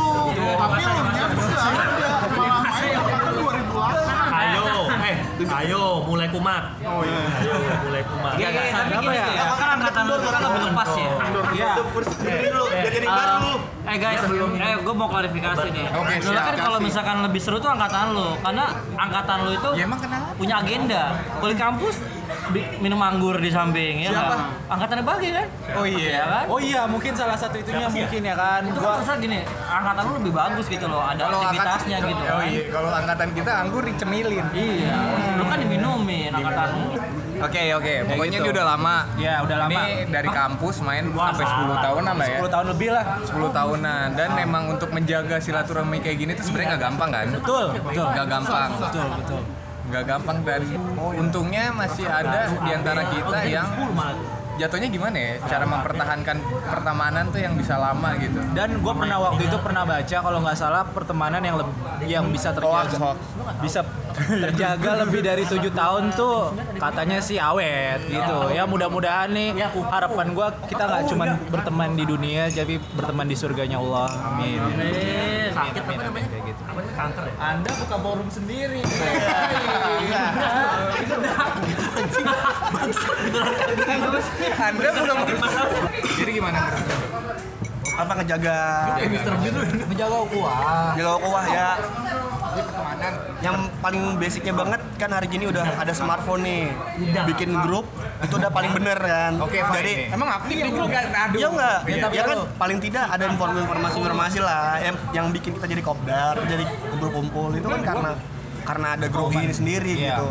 [0.55, 3.24] Tapi lu nya bisa aja malah main
[5.43, 6.63] ayo mulai kumat.
[6.87, 7.19] Oh iya.
[7.43, 8.33] Ayo mulai kumat.
[8.39, 9.27] Iya, iya, tapi gini ya?
[9.35, 11.11] ya, kan angkatan lu sekarang lebih lepas ya.
[11.55, 11.73] Iya.
[12.25, 15.85] Eh, eh guys, eh gue mau klarifikasi nih.
[15.93, 16.47] Oke, Dulu siap.
[16.47, 20.31] kan kalau misalkan lebih seru tuh angkatan lu, karena angkatan lu itu Ya emang kenapa?
[20.39, 21.03] punya agenda.
[21.43, 21.95] Kulit kampus
[22.53, 24.11] minum anggur di samping ya.
[24.11, 24.25] Siapa?
[24.27, 24.39] nggak?
[24.67, 25.47] Angkatan bagi kan?
[25.73, 26.09] Oh iya.
[26.11, 26.45] Ya kan?
[26.47, 28.61] Oh iya, mungkin salah satu itunya mungkin ya kan.
[28.63, 32.23] Itu Gua kan gini, angkatan lu lebih bagus gitu loh, ada Kalau aktivitasnya angkat- gitu
[32.23, 32.47] Oh kan.
[32.47, 34.45] iya, kalau angkatan kita anggur dicemilin.
[34.51, 34.95] Iya,
[35.35, 36.85] lu kan diminumin angkatan lu.
[37.35, 37.93] Oke, oke.
[38.07, 38.45] Pokoknya gitu.
[38.47, 38.95] dia udah lama.
[39.19, 39.75] Ya, udah lama.
[39.75, 42.39] Ini dari kampus main sampai 10 tahunan lah ya.
[42.39, 43.05] 10 tahun lebih lah.
[43.27, 47.27] 10 tahunan dan memang untuk menjaga silaturahmi kayak gini tuh sebenarnya nggak gampang kan?
[47.29, 48.05] Betul, betul.
[48.07, 48.69] Nggak gampang.
[48.79, 49.41] Betul, betul.
[49.85, 50.61] Nggak gampang dan
[50.97, 53.69] untungnya masih ada di antara kita yang
[54.55, 55.33] jatuhnya gimana ya?
[55.45, 58.39] Cara mempertahankan pertemanan tuh yang bisa lama gitu.
[58.55, 62.51] Dan gue pernah waktu itu pernah baca kalau nggak salah pertemanan yang leb- yang bisa
[62.51, 62.95] terjaga.
[62.95, 63.17] Hoax, hoax.
[63.61, 63.79] bisa
[64.15, 68.37] terjaga lebih dari tujuh tahun tuh katanya sih awet gitu.
[68.51, 69.59] Ya mudah-mudahan nih
[69.91, 74.07] harapan gue kita nggak cuma berteman di dunia, tapi berteman di surganya Allah.
[74.31, 74.59] Amin.
[74.79, 76.61] Eh, sakit Amin, amin, kayak gitu.
[77.39, 78.79] anda buka forum sendiri
[84.65, 85.17] anda belum
[86.19, 87.05] jadi gimana menurut
[87.95, 88.59] apa ngejaga?
[89.87, 90.91] Menjaga ukhuwah.
[90.99, 91.69] jaga ukhuwah ya.
[93.43, 96.63] Yang paling basicnya banget kan hari gini udah ada smartphone nih.
[97.23, 97.87] Bikin grup
[98.19, 99.39] itu udah paling bener kan.
[99.39, 100.91] Oke jadi emang aktif di grup?
[100.91, 101.39] Kan aduh.
[101.39, 102.07] ya enggak Iya.
[102.11, 102.37] ya kan?
[102.59, 107.55] paling tidak ada informasi informasi lah yang, yang bikin kita jadi kopdar jadi kumpul-kumpul.
[107.55, 108.11] Itu kan karena
[108.65, 110.17] karena ada grup ini sendiri Iya.
[110.17, 110.27] gitu.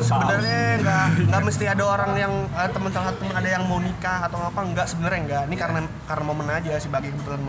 [0.00, 3.80] Sebenarnya nggak nggak mesti ada orang yang eh, teman salah satu teman ada yang mau
[3.80, 7.40] nikah atau apa enggak sebenarnya enggak ini karena karena momen aja sih bagi kebetulan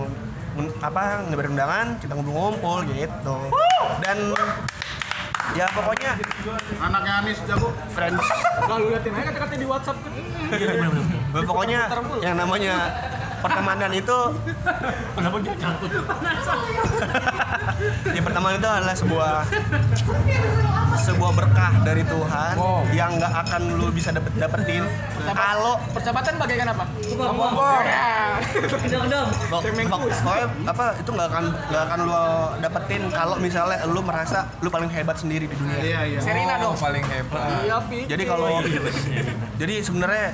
[0.81, 3.35] apa ngebar undangan kita ngumpul-ngumpul gitu.
[3.99, 4.17] Dan
[5.51, 6.11] ya pokoknya
[6.79, 7.69] Anaknya Anis jago.
[7.91, 8.23] friends.
[8.65, 9.97] Lalu liatin aja kata-kata di WhatsApp.
[9.99, 11.43] Kan.
[11.43, 11.79] Pokoknya
[12.19, 12.75] yang namanya
[13.41, 14.17] pertemanan itu
[15.11, 15.91] Kenapa dia nyangkut?
[18.15, 19.33] ya pertemanan itu adalah sebuah
[21.01, 22.83] sebuah berkah dari Tuhan Wow.
[22.91, 24.83] yang nggak akan lu bisa dapet dapetin
[25.27, 26.83] kalau Persahabatan bagaikan apa?
[28.81, 29.25] Gedang-gedang.
[29.49, 32.15] Pok- pok- pokoknya apa itu nggak akan nggak akan lu
[32.59, 35.77] dapetin kalau misalnya lu merasa lu paling hebat sendiri di dunia.
[35.79, 36.19] Iya, iya.
[36.21, 37.77] Serina dong paling hebat Iya.
[38.07, 38.59] Jadi kalau
[39.55, 40.27] jadi sebenarnya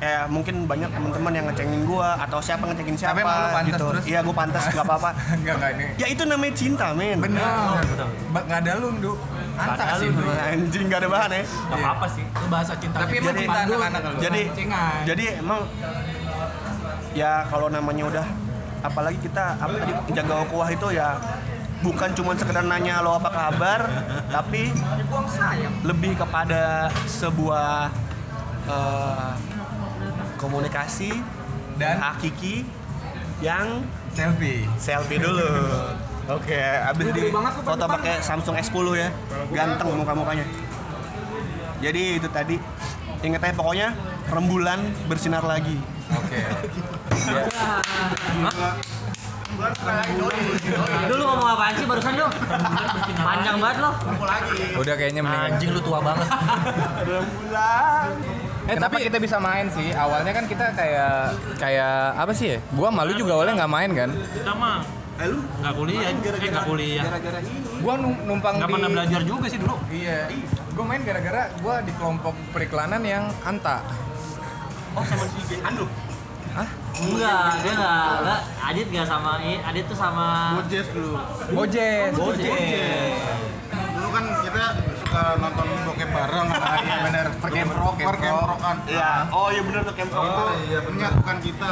[0.00, 3.68] eh mungkin banyak teman-teman yang ngecengin gua atau siapa ngecengin siapa Tapi emang lu pantas
[3.68, 3.84] gitu.
[3.86, 4.04] terus?
[4.08, 5.10] Iya, gua pantas nggak apa-apa.
[5.38, 7.18] enggak enggak ini Ya itu namanya cinta, men.
[7.20, 7.84] benar
[8.32, 9.12] Ba- nggak ada lu Ndu.
[9.54, 10.24] antak sih Ndu.
[10.24, 11.42] Anjing nggak ada bahan ya.
[11.44, 12.24] Gak apa-apa sih.
[12.24, 12.96] Itu bahasa cinta.
[12.96, 14.42] tapi emang Jadi- cinta anak-anak lu Jadi
[15.04, 15.60] jadi emang
[17.12, 18.26] ya kalau namanya udah
[18.80, 21.20] apalagi kita apa tadi jaga ukhuwah itu ya
[21.80, 23.80] bukan cuma sekedar nanya lo apa kabar
[24.34, 24.72] tapi
[25.82, 27.90] lebih kepada sebuah
[28.64, 29.30] eh,
[30.40, 31.12] komunikasi
[31.76, 32.00] Dan?
[32.00, 32.64] hakiki
[33.44, 33.84] yang
[34.16, 34.64] selfie.
[34.80, 35.44] Selfie dulu.
[36.36, 37.28] Oke abis di
[37.66, 39.08] foto pakai Samsung S10 ya.
[39.52, 40.48] Ganteng muka-mukanya.
[41.84, 42.56] Jadi itu tadi.
[43.20, 43.92] Inget aja pokoknya
[44.32, 45.76] rembulan bersinar lagi.
[46.16, 46.40] Oke.
[51.10, 52.24] Dulu ngomong apaan sih barusan lu?
[53.12, 53.92] Panjang banget lo.
[54.80, 56.28] udah kayaknya Anjing lu tua banget.
[58.70, 59.90] Eh tapi kita bisa main sih.
[59.90, 62.58] Awalnya kan kita kayak kayak apa sih ya?
[62.70, 64.10] Gua malu juga awalnya nggak main kan.
[64.14, 64.86] Kita mah
[65.20, 67.04] nggak kuliah, eh nggak kuliah.
[67.82, 69.76] Gua num- numpang Nggak di pernah belajar juga sih dulu.
[69.90, 70.18] Iya.
[70.70, 73.82] Gua main gara-gara gua di kelompok periklanan yang anta.
[77.00, 78.10] Enggak, dia enggak.
[78.20, 80.26] Enggak, Adit enggak sama Adit tuh sama
[80.58, 81.12] Bojes dulu.
[81.54, 82.10] Bojes.
[83.70, 84.64] Dulu kan kita
[85.10, 86.46] suka nonton bokep bareng.
[86.46, 87.26] Iya benar.
[87.42, 88.76] Perkemprok, perkemprokan.
[88.86, 90.44] iya oh iya bener tuh camp Itu
[90.86, 91.70] menyatukan kita.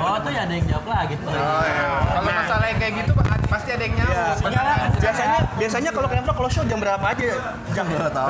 [0.00, 1.28] Oh, tuh ya ada yang jawab lagi tuh.
[1.28, 3.12] oh iya Kalau masalah yang kayak gitu
[3.48, 4.92] pasti ada yang Iya, nyaut.
[5.00, 7.24] biasanya biasanya kalau camp kalau show jam berapa aja
[7.72, 8.28] jam berapa tahu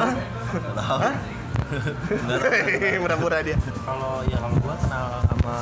[0.78, 1.14] Hah?
[3.02, 5.56] murah-murah dia Kalau ya kalau gua kenal sama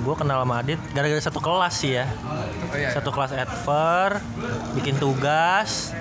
[0.00, 2.06] gua kenal sama Adit gara-gara satu kelas sih ya.
[2.24, 2.88] Oh, iya.
[2.94, 4.22] Satu kelas adver,
[4.72, 5.92] bikin tugas,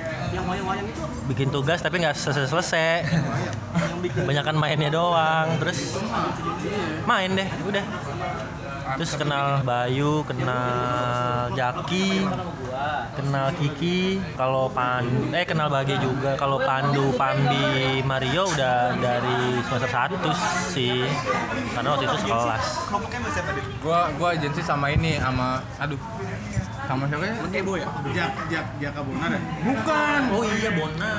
[1.30, 3.06] bikin tugas tapi nggak selesai selesai
[4.26, 6.00] banyakan mainnya doang terus
[7.06, 7.86] main deh udah.
[8.90, 12.26] Terus kenal Bayu kenal Jaki
[13.14, 16.34] kenal Kiki kalau Pan eh kenal Bagi juga.
[16.34, 21.06] Kalau Pandu Pambi Mario udah dari semester 1 sih.
[21.78, 22.66] Karena waktu itu sekelas.
[23.86, 26.00] Gua gua agensi sama ini sama aduh
[26.90, 27.86] sama siapa ya?
[28.18, 29.42] Jak Jak Jaka Bonar ya?
[29.62, 30.22] Bukan.
[30.34, 31.14] oh iya Bona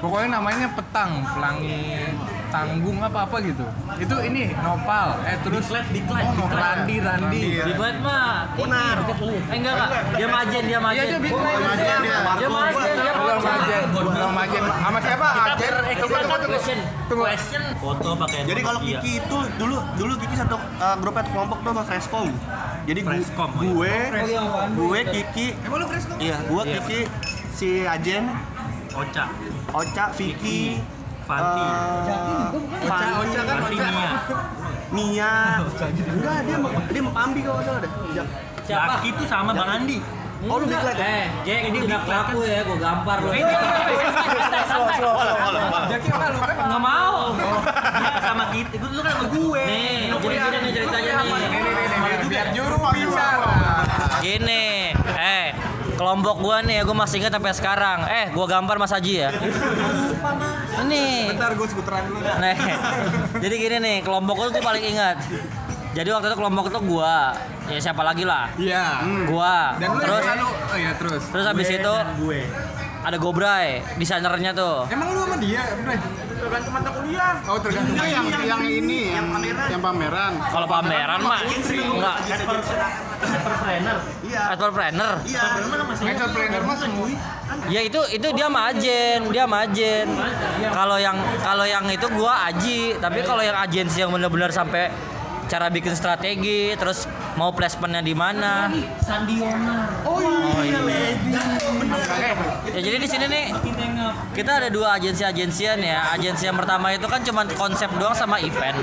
[0.00, 2.08] Pokoknya namanya Petang, Pelangi
[2.50, 3.64] Tanggung apa apa gitu.
[3.96, 5.08] Itu ini Nopal.
[5.22, 6.58] Eh terus Diklat, Oh, Nopal.
[6.58, 7.42] Randi, Randi.
[7.62, 8.50] Diklat mah.
[8.52, 8.96] Bonar.
[9.06, 10.02] Eh enggak enggak.
[10.14, 10.98] Dia majen, dia majen.
[10.98, 11.62] Iya dia Big Line.
[11.62, 12.18] Majen dia.
[12.36, 13.40] Dia majen, dia majen.
[13.40, 14.62] majen, belum majen.
[14.66, 15.28] Sama siapa?
[15.30, 16.48] Tunggu, tunggu, tunggu.
[16.50, 16.78] Question.
[17.06, 17.22] Tunggu.
[17.24, 17.62] Question.
[17.80, 18.98] foto pakai Jadi kalau Nokia.
[18.98, 22.28] Kiki itu dulu dulu Kiki satu uh, grup atau kelompok tuh sama Freshcom.
[22.82, 23.70] Jadi gu- Freshcom, oh iya.
[23.70, 23.94] gue,
[24.74, 26.80] gue Kiki, Emang lu fresh iya gue Iya.
[26.80, 27.00] Kiki,
[27.50, 28.24] si Ajen,
[28.90, 29.24] Oca
[29.70, 30.80] Oca, Vicky,
[31.30, 33.90] Fanti eh, Oca, Oca kan Fanti Oca.
[33.94, 34.10] Mia
[34.90, 35.34] Mia.
[36.18, 37.90] Enggak, dia mau dia mau Pambi kalau salah deh.
[38.10, 38.24] Ya.
[38.66, 38.98] Siapa?
[38.98, 39.98] Jaki tuh sama Bang Andi
[40.40, 41.04] Oh lu Big Light ya?
[41.04, 43.28] Eh, Jack ini tidak pelaku ya, gue gampar lu.
[45.92, 46.56] Jaki mana lu kan?
[46.64, 47.36] Nggak mau.
[48.24, 51.28] sama kita itu lu kan sama gue Nih, jadi gini nih ceritanya nih.
[51.28, 53.52] Nih, nih, nih, nih, biar juru bicara.
[54.24, 54.64] Gini,
[54.96, 54.99] eh
[56.00, 57.98] kelompok gua nih ya gua masih ingat sampai sekarang.
[58.08, 59.28] Eh, gua gambar Mas Haji ya.
[60.80, 61.36] Ini.
[61.36, 62.24] Bentar gue sebuteran dulu.
[62.24, 62.56] Nih.
[63.36, 65.20] Jadi gini nih, kelompok gua tuh paling ingat.
[65.92, 67.34] Jadi waktu itu kelompok itu gua,
[67.68, 68.48] ya siapa lagi lah?
[68.56, 69.04] Iya.
[69.28, 69.74] Gua.
[69.76, 71.22] Dan lu Terus selalu oh iya terus.
[71.28, 72.40] terus habis itu gue
[73.00, 74.84] ada Gobray, desainernya tuh.
[74.92, 75.96] Emang lu sama dia, Bray?
[76.40, 77.36] Tergantung mata kuliah.
[77.44, 77.92] Oh, tergantung.
[77.96, 79.28] Enggak yang yang ini yang
[79.68, 80.32] yang pameran.
[80.40, 82.16] Kalau pameran mah enggak.
[84.52, 85.14] Entrepreneur.
[86.00, 87.08] Entrepreneur mah semua.
[87.68, 90.06] Ya itu itu dia majen, dia majen.
[90.72, 94.88] Kalau yang kalau yang itu gua aji, tapi kalau yang agensi yang benar-benar sampai
[95.50, 98.70] cara bikin strategi, terus mau placementnya di mana.
[100.06, 100.22] Oh
[100.62, 100.78] iya.
[102.70, 103.44] Ya jadi di sini nih
[104.30, 106.14] kita ada dua agensi-agensian ya.
[106.14, 108.78] Agensi yang pertama itu kan cuma konsep doang sama event.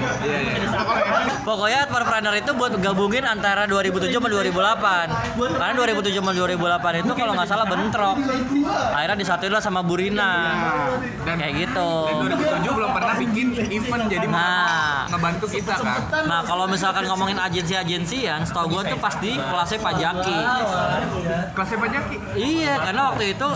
[1.47, 5.39] Pokoknya entrepreneur itu buat gabungin antara 2007 sama 2008.
[5.39, 8.19] Karena 2007 sama 2008 itu kalau nggak salah bentrok.
[8.91, 10.31] Akhirnya disatuin lah sama Burina.
[11.23, 11.91] Dan Kayak gitu.
[12.11, 12.33] dan
[12.65, 15.05] 2007 belum bikin event jadi Nah.
[15.07, 16.01] ngebantu kita kan.
[16.25, 20.37] Nah kalau misalkan ngomongin agensi-agensian, setahu gue tuh pasti kelasnya Pak Jaki.
[21.53, 22.15] Kelasnya Pak Jaki.
[22.35, 23.47] Iya, karena waktu itu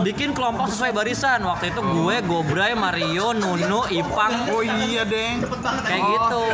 [0.00, 1.40] bikin kelompok sesuai barisan.
[1.42, 5.42] Waktu itu gue, Gobray, Mario, Nunu, Ipang, Oh iya, Deng.
[5.84, 6.46] kayak gitu.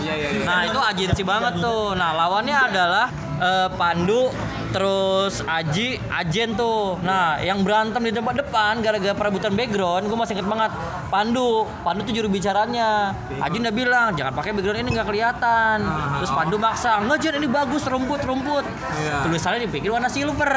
[0.00, 0.44] Iya, iya, iya.
[0.44, 1.94] Nah itu agensi banget tuh.
[1.94, 3.06] Nah lawannya adalah
[3.38, 4.30] eh, Pandu,
[4.70, 7.00] terus Aji, Ajen tuh.
[7.00, 10.72] Nah yang berantem di tempat depan gara-gara perebutan background, gue masih inget banget.
[11.08, 13.16] Pandu, Pandu tuh juru bicaranya.
[13.40, 15.76] Aji udah bilang jangan pakai background ini nggak kelihatan.
[16.20, 18.64] Terus Pandu maksa, nggak Jen ini bagus rumput rumput.
[19.00, 19.24] Iya.
[19.24, 20.54] Tulisannya dipikir warna silver.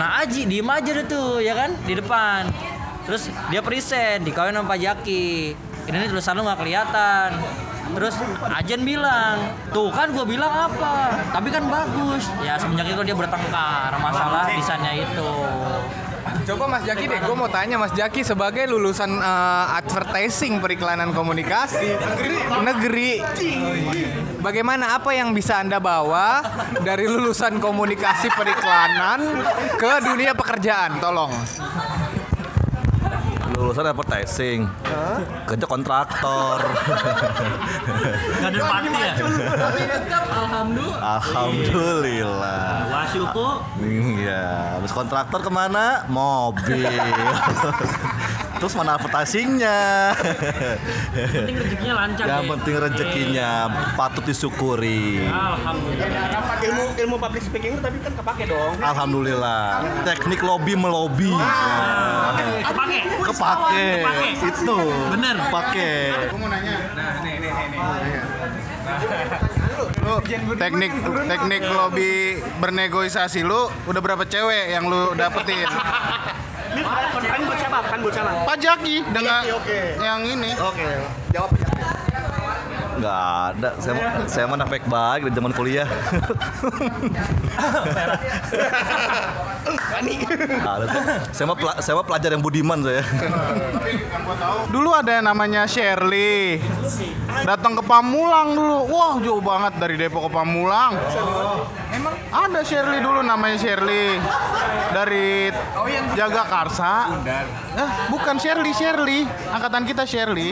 [0.00, 2.48] Nah Aji diem aja deh tuh ya kan di depan.
[3.04, 5.52] Terus dia present dikawin sama Pak Jaki.
[5.84, 7.28] Ini nih tulisan lu nggak kelihatan.
[7.94, 8.14] Terus
[8.50, 9.38] Ajen bilang,
[9.70, 11.14] tuh kan gue bilang apa?
[11.30, 12.26] Tapi kan bagus.
[12.42, 15.30] Ya semenjak itu dia bertengkar masalah desainnya itu.
[16.44, 21.96] Coba Mas Jaki deh, gue mau tanya Mas Jaki sebagai lulusan eh, advertising periklanan komunikasi
[22.60, 23.22] negeri.
[24.44, 26.44] Bagaimana apa yang bisa Anda bawa
[26.84, 29.40] dari lulusan komunikasi periklanan
[29.80, 31.00] ke dunia pekerjaan?
[31.00, 31.32] Tolong.
[33.74, 34.60] Lulusan advertising.
[35.50, 36.62] Kerja kontraktor.
[38.38, 41.00] nggak ada pati ya Tapi tetap alhamdulillah.
[41.18, 42.70] Alhamdulillah.
[42.86, 46.06] wah syukur Iya, habis kontraktor ke mana?
[46.06, 46.86] Mobil.
[48.64, 50.16] Terus mana advertisingnya?
[51.12, 53.50] Penting rezekinya lancar Yang penting rezekinya
[53.92, 55.28] patut disyukuri.
[55.28, 56.64] Alhamdulillah.
[56.64, 58.80] Ilmu ilmu public speaking tapi kan kepake dong.
[58.80, 59.84] Alhamdulillah.
[60.08, 61.28] Teknik lobby melobi.
[62.64, 62.98] kepake
[63.28, 63.84] Kepake.
[64.48, 64.80] Itu.
[65.12, 65.36] Bener.
[65.44, 65.92] Kepake.
[66.32, 66.76] Gue mau nanya.
[66.96, 67.68] Nah, nih nih nih.
[67.68, 68.16] nih.
[70.08, 70.92] Lu teknik
[71.28, 75.68] teknik lobby bernegosiasi lu udah berapa cewek yang lu dapetin?
[76.74, 76.82] Ini
[77.74, 77.90] siapa?
[77.90, 78.30] Kan buat siapa?
[78.46, 79.80] Pak Jaki dengan Oke, oke.
[79.98, 80.50] yang ini.
[80.58, 80.86] Oke.
[81.34, 81.50] Jawab.
[82.94, 83.70] Nggak ada.
[83.82, 83.94] Saya
[84.30, 85.88] saya mah anak baik-baik dari zaman kuliah.
[90.62, 91.02] ada tuh.
[91.34, 93.02] Saya mah saya mah pelajar yang budiman saya.
[94.70, 96.62] Dulu ada yang namanya Shirley.
[97.42, 98.86] Datang ke Pamulang dulu.
[98.86, 100.94] Wah, jauh banget dari Depok ke Pamulang.
[101.94, 104.18] Emang Ada Shirley dulu namanya Shirley
[104.90, 107.06] dari Oh, yang Jaga Karsa.
[107.14, 107.46] Bundar.
[107.78, 109.20] Eh, bukan Shirley, Shirley.
[109.54, 110.50] Angkatan kita Shirley.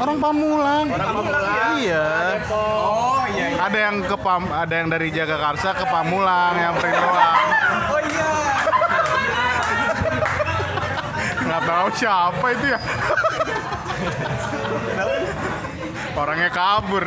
[0.00, 0.88] Orang Pamulang.
[0.88, 1.76] Orang Pamulang.
[1.76, 2.40] Iya.
[2.48, 3.46] Oh iya.
[3.52, 3.60] iya.
[3.68, 7.38] Ada yang ke Pam, ada yang dari Jaga Karsa ke Pamulang yang doang.
[7.92, 8.32] Oh iya.
[11.44, 12.80] Nggak tahu siapa itu ya.
[16.16, 17.04] Orangnya kabur.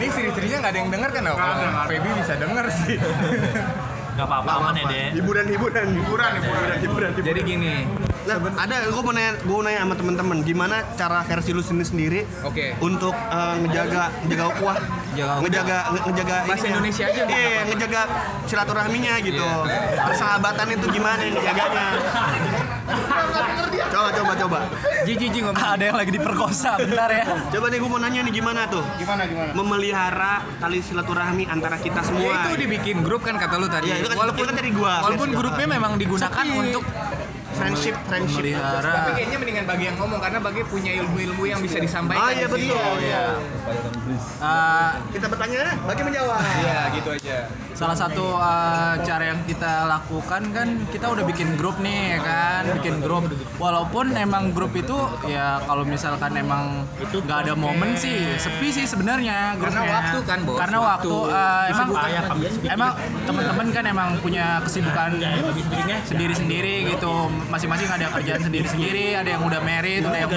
[0.00, 1.22] Ini istri-istrinya nggak ada yang denger kan?
[1.28, 2.96] Oh, kalau Feby bisa denger sih.
[4.16, 5.06] Gak apa-apa aman ya deh.
[5.20, 7.10] Hiburan, hiburan, hiburan, hiburan, hiburan.
[7.20, 7.84] Jadi gini.
[8.32, 11.82] Nah, ada gue mau nanya, gue mau nanya sama teman-teman, gimana cara versi lu sendiri
[11.82, 12.78] sendiri Oke.
[12.78, 14.76] untuk eh, ngejaga ngejaga ukhuwah,
[15.40, 16.70] ngejaga nge- ngejaga Bahasa ininya.
[16.70, 17.66] Indonesia aja, Iya, apa-apa.
[17.66, 18.00] ngejaga
[18.46, 19.48] silaturahminya gitu.
[20.00, 21.86] Persahabatan itu gimana yang dijaganya?
[23.90, 24.58] coba coba coba.
[25.02, 25.58] Jiji Jiji ngomong.
[25.74, 27.24] Ada yang lagi diperkosa, bentar ya.
[27.48, 28.84] Coba nih gue mau nanya nih gimana tuh?
[28.96, 29.50] Gimana gimana?
[29.52, 32.22] Memelihara tali silaturahmi antara kita semua.
[32.22, 33.90] Ya itu dibikin grup kan kata lu tadi.
[33.90, 34.92] Iya, itu kan- itu kan dari gua.
[35.02, 36.84] Walaupun grupnya memang digunakan untuk
[37.60, 38.44] friendship, friendship.
[38.80, 42.24] tapi kayaknya mendingan bagi yang ngomong karena bagi punya ilmu-ilmu yang bisa disampaikan.
[42.24, 42.76] Ah iya betul.
[44.40, 46.40] Eh, Kita bertanya, bagi menjawab.
[46.40, 47.38] Iya, gitu aja.
[47.80, 52.62] Salah satu eh, cara yang kita lakukan kan kita udah bikin grup nih ya kan?
[52.76, 53.24] Bikin grup.
[53.56, 54.92] Walaupun emang grup itu
[55.24, 60.60] ya kalau misalkan emang nggak ada momen sih sepi sih sebenarnya Karena waktu kan, Bos.
[60.60, 61.32] karena waktu, Waktu.
[61.32, 61.88] eh, emang
[62.68, 62.90] emang
[63.24, 65.10] teman-teman kan emang punya kesibukan
[66.04, 67.32] sendiri-sendiri gitu.
[67.48, 70.30] Masing-masing ada kerjaan sendiri-sendiri ada yang udah married ada yang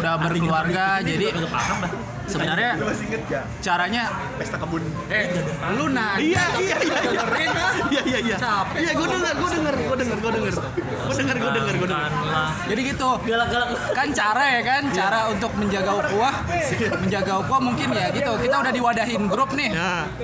[0.00, 1.04] udah berkeluarga.
[1.04, 1.28] jadi
[2.30, 2.70] sebenarnya
[3.60, 4.04] caranya
[4.38, 4.80] Pesta kebun.
[5.12, 5.24] Eh,
[5.76, 6.16] lu nanya.
[6.16, 7.22] Iya iya iya iya.
[7.92, 8.36] iya iya iya.
[8.72, 10.54] Iya gue denger gue denger gue denger gue denger.
[10.80, 12.10] Gue denger gue denger gue denger.
[12.70, 13.10] Jadi gitu.
[13.92, 16.34] Kan cara ya kan, cara untuk menjaga ukhuwah,
[17.04, 18.32] menjaga ukhuwah mungkin ya gitu.
[18.40, 19.70] Kita udah diwadahin grup nih.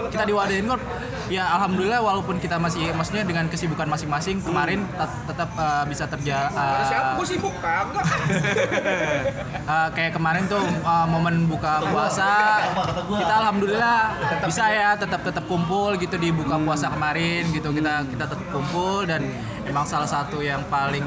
[0.09, 0.83] Kita diwadahin grup.
[1.27, 6.47] Ya alhamdulillah walaupun kita masih maksudnya dengan kesibukan masing-masing kemarin tet- tetap uh, bisa terja
[6.55, 8.07] uh, Gue sibuk kagak.
[9.67, 12.33] uh, kayak kemarin tuh uh, momen buka puasa.
[13.09, 14.01] Kita alhamdulillah
[14.45, 17.73] bisa ya tetap tetap kumpul gitu di buka puasa kemarin gitu.
[17.73, 19.25] Kita kita tetap kumpul dan
[19.65, 21.05] emang salah satu yang paling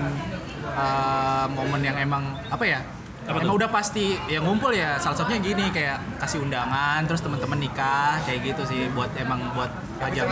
[0.74, 2.82] uh, momen yang emang apa ya
[3.30, 4.98] emang udah pasti yang ngumpul ya.
[4.98, 8.90] Salah satunya gini kayak kasih undangan terus teman-teman nikah kayak gitu sih.
[8.92, 10.32] Buat emang buat ajang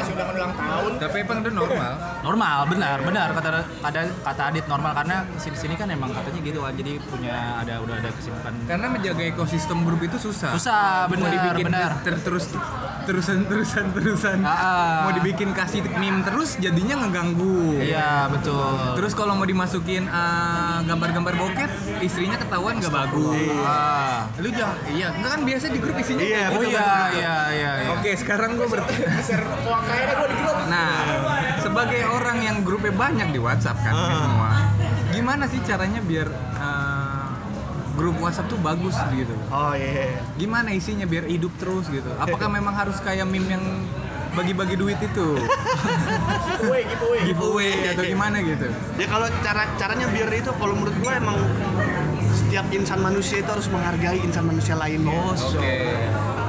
[0.98, 1.92] Tapi emang itu normal.
[2.24, 3.28] normal benar benar.
[3.36, 3.50] Kata
[3.84, 4.92] kata kata Adit normal.
[4.96, 8.54] Karena sini sini kan emang katanya gitu kan jadi punya ada udah ada kesibukan.
[8.66, 10.56] Karena menjaga ekosistem grup itu susah.
[10.56, 11.92] susah Mau benar dibikin benar.
[12.02, 12.50] ter- terus
[13.06, 14.38] terusan terusan terusan.
[14.44, 14.96] Ah, ah.
[15.08, 17.80] Mau dibikin kasih meme terus jadinya ngeganggu.
[17.80, 19.00] iya betul.
[19.00, 21.70] Terus kalau mau dimasukin eh, gambar-gambar bokep,
[22.04, 23.36] istrinya ketahuan gak bagus.
[23.60, 24.20] Ah.
[24.40, 27.10] Lu jangan, iya, enggak kan biasa di grup isinya Iya, kayak Oh gitu iya kan?
[27.12, 27.72] iya iya.
[27.84, 27.90] iya.
[27.94, 29.08] Oke, sekarang gue bertanya.
[30.68, 30.92] Nah,
[31.58, 34.50] sebagai orang yang grupnya banyak di WhatsApp kan ini semua,
[35.10, 37.28] gimana sih caranya biar eh,
[37.94, 39.34] grup WhatsApp tuh bagus gitu?
[39.50, 42.08] oh iya Gimana isinya biar hidup terus gitu?
[42.16, 43.64] Apakah memang harus kayak meme yang
[44.34, 45.28] bagi-bagi duit itu?
[46.54, 48.68] giveaway giveaway Giveaway atau gimana gitu?
[48.96, 51.38] ya kalau cara caranya biar itu kalau menurut gue emang
[52.38, 55.78] setiap insan manusia itu harus menghargai insan manusia lainnya Oke.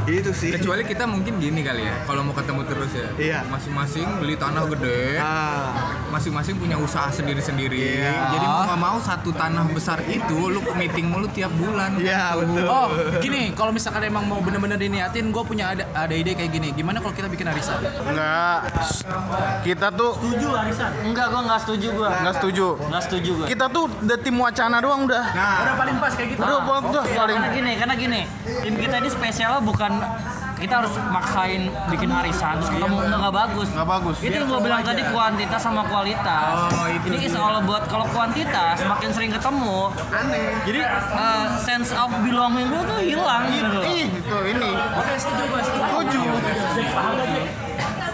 [0.09, 3.09] itu sih Kecuali kita mungkin gini kali ya, kalau mau ketemu terus ya.
[3.16, 3.38] Iya.
[3.48, 5.68] Masing-masing beli tanah gede, ah
[6.09, 8.01] masing-masing punya usaha sendiri-sendiri.
[8.01, 8.35] Iya.
[8.35, 11.97] Jadi mau nggak mau satu tanah besar itu lu meeting mulu tiap bulan.
[11.99, 12.87] iya betul Oh,
[13.21, 16.68] gini, kalau misalkan emang mau bener-bener diniatin, gue punya ada, ada ide kayak gini.
[16.73, 17.81] Gimana kalau kita bikin arisan?
[18.05, 18.59] Enggak.
[19.62, 20.16] Kita tuh
[21.05, 22.11] Enggak, gua nggak setuju gua.
[22.14, 22.66] enggak setuju.
[22.88, 23.47] Nggak setuju gua.
[23.47, 25.25] Kita tuh udah tim wacana doang udah.
[25.33, 26.40] Udah paling pas kayak gitu.
[26.40, 28.21] Udah udah Ya, paling karena gini, karena gini,
[28.62, 29.92] tim kita ini spesialnya bukan
[30.59, 33.68] kita harus maksain bikin arisan terus ketemu nggak nggak bagus.
[33.73, 34.16] Nggak bagus.
[34.18, 36.55] Itu yang gue bilang tadi kuantitas sama kualitas.
[36.75, 39.90] Oh, itu Ini is all buat kalau kuantitas semakin sering ketemu,
[40.66, 40.81] jadi
[41.14, 43.85] uh, sense of belonging gue tuh hilang gitu loh.
[43.87, 44.71] Itu ini.
[44.75, 46.23] Oke, setuju setuju.
[46.75, 47.68] Setuju.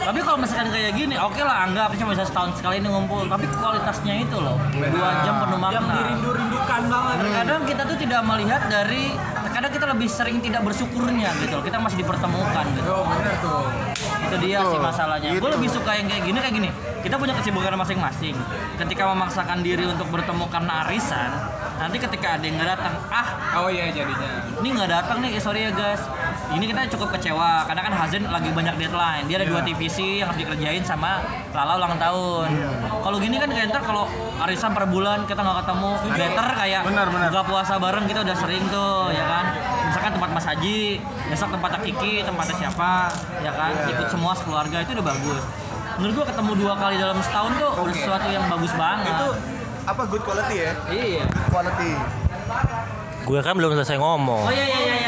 [0.04, 3.24] Tapi kalau misalkan kayak gini, oke lah anggap cuma bisa setahun sekali ini ngumpul.
[3.24, 5.74] Tapi kualitasnya itu loh, dua jam penuh makna.
[5.74, 7.14] Yang dirindu-rindukan banget.
[7.18, 11.56] Terkadang kita tuh tidak melihat dari, terkadang kita lebih sering tidak bersyukurnya gitu.
[11.56, 11.64] loh.
[11.64, 12.88] Kita masih dipertemukan gitu.
[12.90, 13.64] Oh, bener tuh.
[14.24, 15.28] Itu dia sih masalahnya.
[15.32, 15.54] Gue Gitu.
[15.56, 16.68] lebih suka yang kayak gini kayak gini.
[17.00, 18.36] Kita punya kesibukan masing-masing.
[18.76, 21.30] Ketika memaksakan diri untuk bertemu karena arisan,
[21.76, 24.52] nanti ketika ada yang nggak datang, ah Oh iya jadinya.
[24.58, 26.00] ini nggak datang nih, eh, sorry ya guys.
[26.52, 29.24] Ini kita cukup kecewa karena kan Hazen lagi banyak deadline.
[29.24, 31.24] Dia ada dua TVC yang harus dikerjain sama
[31.56, 32.48] Lala ulang tahun.
[33.00, 34.04] Kalau gini kan kayak ntar kalau
[34.44, 37.28] arisan per bulan kita nggak ketemu, better kayak Benar, benar.
[37.32, 39.44] buka puasa bareng kita udah sering tuh, ya kan.
[39.88, 40.80] Misalkan tempat Mas Haji,
[41.30, 42.92] besok tempatnya Kiki, tempatnya siapa,
[43.40, 43.72] ya kan.
[43.88, 45.42] Ikut semua sekeluarga itu udah bagus.
[45.94, 49.14] Menurut gua ketemu dua kali dalam setahun tuh udah sesuatu yang bagus banget.
[49.14, 49.28] Itu
[49.84, 50.72] apa good quality ya?
[50.90, 51.24] iya.
[51.52, 51.90] Quality.
[53.24, 54.42] Gue kan belum selesai ngomong.
[54.44, 55.03] Oh iya iya iya iya iya iya.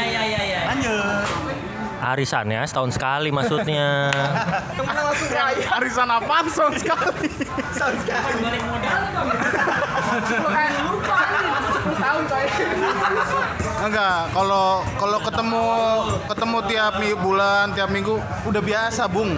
[0.77, 1.25] Lanjut.
[1.97, 4.13] Arisannya setahun sekali maksudnya.
[5.81, 7.25] Arisan apaan soal sekali?
[13.81, 15.65] Enggak, kalau kalau ketemu
[16.29, 19.33] ketemu tiap bulan, tiap minggu udah biasa, Bung.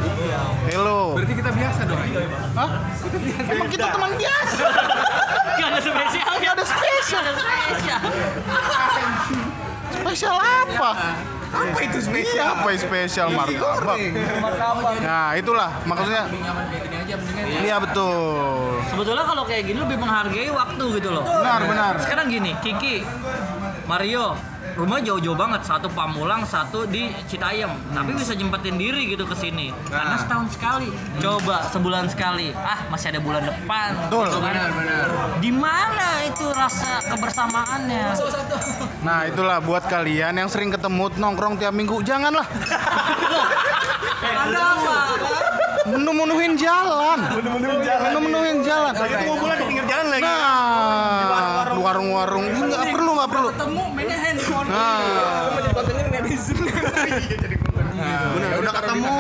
[0.68, 1.16] Hello.
[1.16, 2.00] Berarti kita biasa dong.
[2.60, 2.70] Hah?
[3.48, 4.66] Emang kita teman biasa.
[5.56, 6.34] Gak ada spesial.
[6.44, 7.22] Gak ada spesial.
[7.24, 8.02] Gak ada spesial.
[10.10, 10.90] Spesial apa?
[11.50, 12.48] Apa itu Iya, spesial?
[12.50, 13.98] apa yang spesial martabak?
[15.06, 16.26] Nah, itulah maksudnya.
[17.62, 18.82] Iya betul.
[18.90, 21.22] Sebetulnya kalau kayak gini lebih menghargai waktu gitu loh.
[21.22, 21.94] Benar, benar.
[22.02, 23.06] Sekarang gini, Kiki,
[23.86, 24.34] Mario,
[24.80, 25.62] rumah jauh-jauh banget.
[25.68, 27.76] Satu Pamulang, satu di Citayam.
[27.92, 29.76] Tapi bisa nyempetin diri gitu ke sini.
[29.92, 30.90] Karena setahun sekali.
[31.20, 32.56] Coba sebulan sekali.
[32.56, 33.90] Ah, masih ada bulan depan.
[34.08, 34.26] Betul.
[34.32, 34.56] Gitu kan.
[35.44, 38.16] Di mana itu rasa kebersamaannya?
[39.04, 42.48] Nah, itulah buat kalian yang sering ketemu nongkrong tiap minggu, janganlah
[44.20, 44.98] Ada apa?
[45.90, 47.18] menuhin jalan.
[48.20, 48.94] Menuhin jalan.
[48.94, 50.24] Itu ngumpulan di pinggir jalan lagi.
[50.24, 53.48] Nah, warung-warung nggak perlu nggak perlu.
[53.56, 54.18] Ketemu mainnya
[54.70, 55.50] Nah,
[58.00, 59.12] Bener, udah ketemu,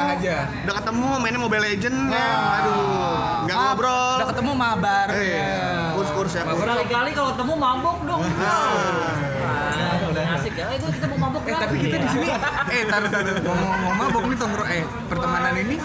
[0.63, 2.27] udah ketemu mainnya Mobile Legend ya.
[2.63, 4.17] Aduh, nggak ngobrol.
[4.21, 5.07] Udah ketemu mabar.
[5.11, 6.47] Eh, kurs-kurs ya.
[6.47, 6.63] kurs.
[6.63, 8.21] Kali-kali kalau ketemu mabok dong.
[8.23, 9.19] Nah,
[10.39, 10.65] asik ya.
[10.77, 12.29] Itu kita mau mabok Eh tapi kita di sini
[12.69, 15.75] eh taruh taruh ngomong mabok nih tongkrong eh pertemanan ini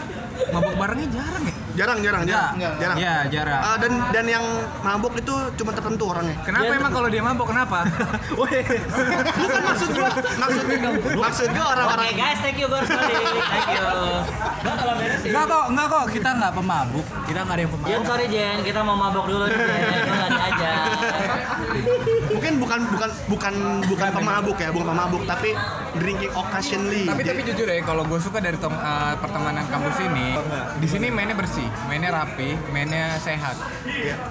[0.52, 1.54] mabok barengnya jarang ya.
[1.74, 2.54] Jarang, jarang, jarang.
[2.54, 2.96] Jarang.
[2.96, 3.60] Iya, jarang.
[3.60, 4.44] Ah, dan dan yang
[4.80, 6.38] mabuk itu cuma tertentu orangnya.
[6.42, 7.82] Kenapa emang kalau dia mabok kenapa?
[9.34, 10.62] Bukan maksud gua, maksud
[11.18, 12.86] maksud gua orang-orang Oke guys, thank you guys.
[12.86, 13.86] Thank you.
[14.62, 16.04] Nah, kalau beres Enggak kok, enggak kok.
[16.10, 17.06] Kita enggak pemabuk.
[17.24, 17.90] Kita enggak ada yang pemabuk.
[17.90, 19.58] Jen, sorry Jen, kita mau mabok dulu Jen.
[20.06, 20.78] Nggak diajak.
[22.24, 23.54] mungkin bukan bukan bukan
[23.84, 25.50] bukan pemabuk ya, bukan pemabuk tapi
[25.94, 27.02] drinking occasionally.
[27.04, 30.26] tapi Jadi- tapi jujur ya kalau gue suka dari tem- eh, pertemanan kampus ini
[30.76, 33.56] di sini mainnya bersih mainnya rapi mainnya sehat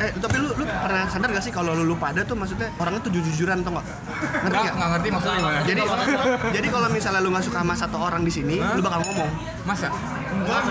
[0.01, 3.01] Eh, tapi lu lu pernah sadar gak sih kalau lu, lu pada tuh maksudnya orangnya
[3.05, 3.85] tuh jujur-jujuran atau enggak?
[3.85, 4.73] Ngerti nggak nggak?
[4.73, 5.81] nggak ngerti maksudnya gimana Jadi
[6.53, 9.29] jadi kalau misalnya lu nggak suka sama satu orang di sini, lu bakal ngomong.
[9.63, 9.87] masa
[10.33, 10.61] Enggak.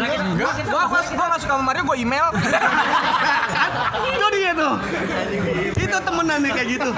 [0.68, 2.26] Gua gua gua enggak suka sama Mario, gua email.
[4.12, 4.74] Itu dia tuh.
[5.78, 6.90] Itu temenan nih kayak gitu.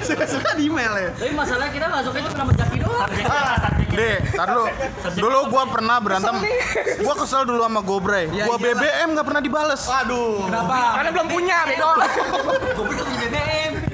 [0.00, 1.10] Suka-suka di email ya.
[1.14, 3.10] Tapi masalahnya kita nggak suka itu nama Jaki doang.
[4.00, 4.66] Deh, tar dulu.
[5.12, 6.36] Dulu gua pernah berantem.
[7.00, 8.32] Gua kesel dulu sama Gobray.
[8.32, 9.82] Gua BBM nggak pernah dibales.
[9.84, 10.48] Aduh.
[10.48, 11.90] Karena belum punya, bedo.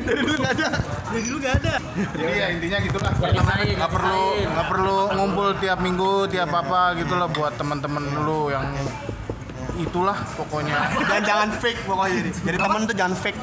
[0.07, 0.69] Dari dulu nggak ada.
[1.11, 1.75] Dari dulu nggak ada.
[2.15, 3.13] Jadi ya intinya gitulah.
[3.17, 4.47] Rasain, Nggak perlu rasain.
[4.55, 8.71] nggak perlu ngumpul tiap minggu, tiap apa gitu lah buat teman-teman lu yang
[9.79, 10.77] itulah pokoknya.
[11.07, 12.31] Dan jangan fake pokoknya jadi.
[12.53, 13.39] Jadi temen tuh jangan fake.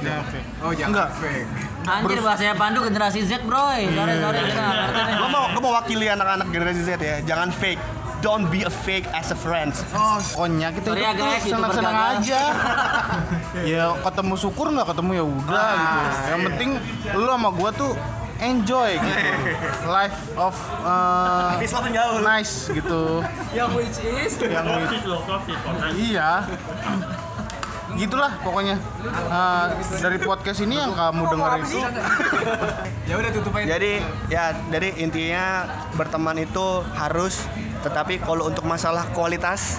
[0.63, 1.09] oh jangan Enggak.
[1.17, 1.47] fake
[1.83, 3.75] Anjir bahasanya Pandu generasi Z bro.
[3.75, 5.15] Sorry sorry kita ngerti nih.
[5.19, 7.17] Gua mau gua mau wakili anak-anak generasi Z ya.
[7.27, 7.81] Jangan fake.
[8.23, 9.75] Don't be a fake as a friend.
[9.91, 12.41] Oh, pokoknya kita Sorry ya, guys, YouTuber senang-senang aja.
[13.75, 15.99] ya ketemu syukur nggak ketemu ya udah gitu.
[16.31, 16.69] Yang penting
[17.19, 17.91] lu sama gua tuh
[18.41, 19.21] enjoy gitu.
[19.85, 21.59] Life of uh,
[22.23, 23.21] nice gitu.
[23.53, 24.65] Yang which is Yang
[25.97, 26.47] iya.
[27.93, 28.81] Gitulah pokoknya.
[29.29, 29.69] Uh,
[30.01, 31.77] dari podcast ini yang kamu dengar itu
[33.05, 34.01] ya udah tutup aja Jadi
[34.33, 37.45] ya dari intinya berteman itu harus
[37.85, 39.77] tetapi kalau untuk masalah kualitas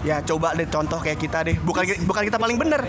[0.00, 1.56] ya coba deh contoh kayak kita deh.
[1.60, 2.80] Bukan bukan kita paling bener.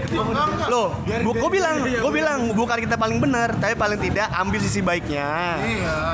[0.72, 4.80] Loh bu, gue bilang gue bilang bukan kita paling bener tapi paling tidak ambil sisi
[4.80, 5.60] baiknya.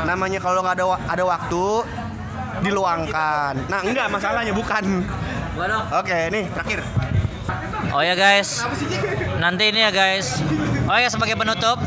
[0.09, 1.65] Namanya kalau nggak ada ada waktu
[2.65, 3.69] diluangkan.
[3.69, 5.05] Nah enggak masalahnya bukan.
[5.93, 6.81] Oke nih terakhir.
[7.95, 8.67] Oh ya guys,
[9.39, 10.43] nanti ini ya guys.
[10.91, 11.79] Oh ya sebagai penutup,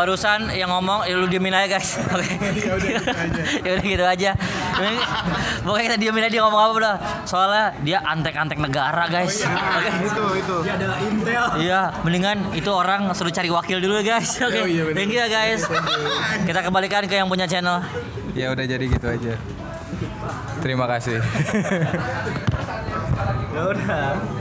[0.00, 2.00] barusan yang ngomong, ya lu diemin aja guys.
[2.16, 2.24] Oke.
[3.68, 4.30] ya udah gitu aja.
[4.80, 5.04] Ini-
[5.60, 6.94] Pokoknya kita diemin aja dia ngomong apa udah.
[7.28, 9.44] Soalnya dia antek-antek negara guys.
[9.44, 9.90] Oke.
[10.00, 10.56] itu itu.
[11.60, 14.40] Iya, mendingan itu orang suruh cari wakil dulu guys.
[14.40, 14.64] Oke.
[14.96, 15.68] Thank you ya guys.
[16.48, 17.84] Kita kembalikan ke yang punya channel.
[18.30, 19.34] ya udah jadi gitu aja
[20.62, 21.18] terima kasih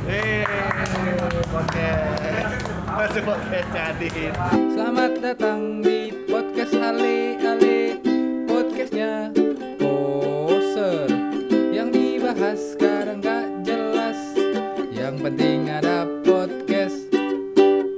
[0.05, 0.45] eh
[1.49, 1.89] oke
[3.00, 4.36] masuk podcast Cadin.
[4.76, 7.95] Selamat datang di podcast Ale Ale.
[8.43, 9.32] Podcastnya
[9.80, 11.08] poser
[11.72, 14.20] yang dibahas sekarang gak jelas.
[14.91, 16.18] Yang penting ada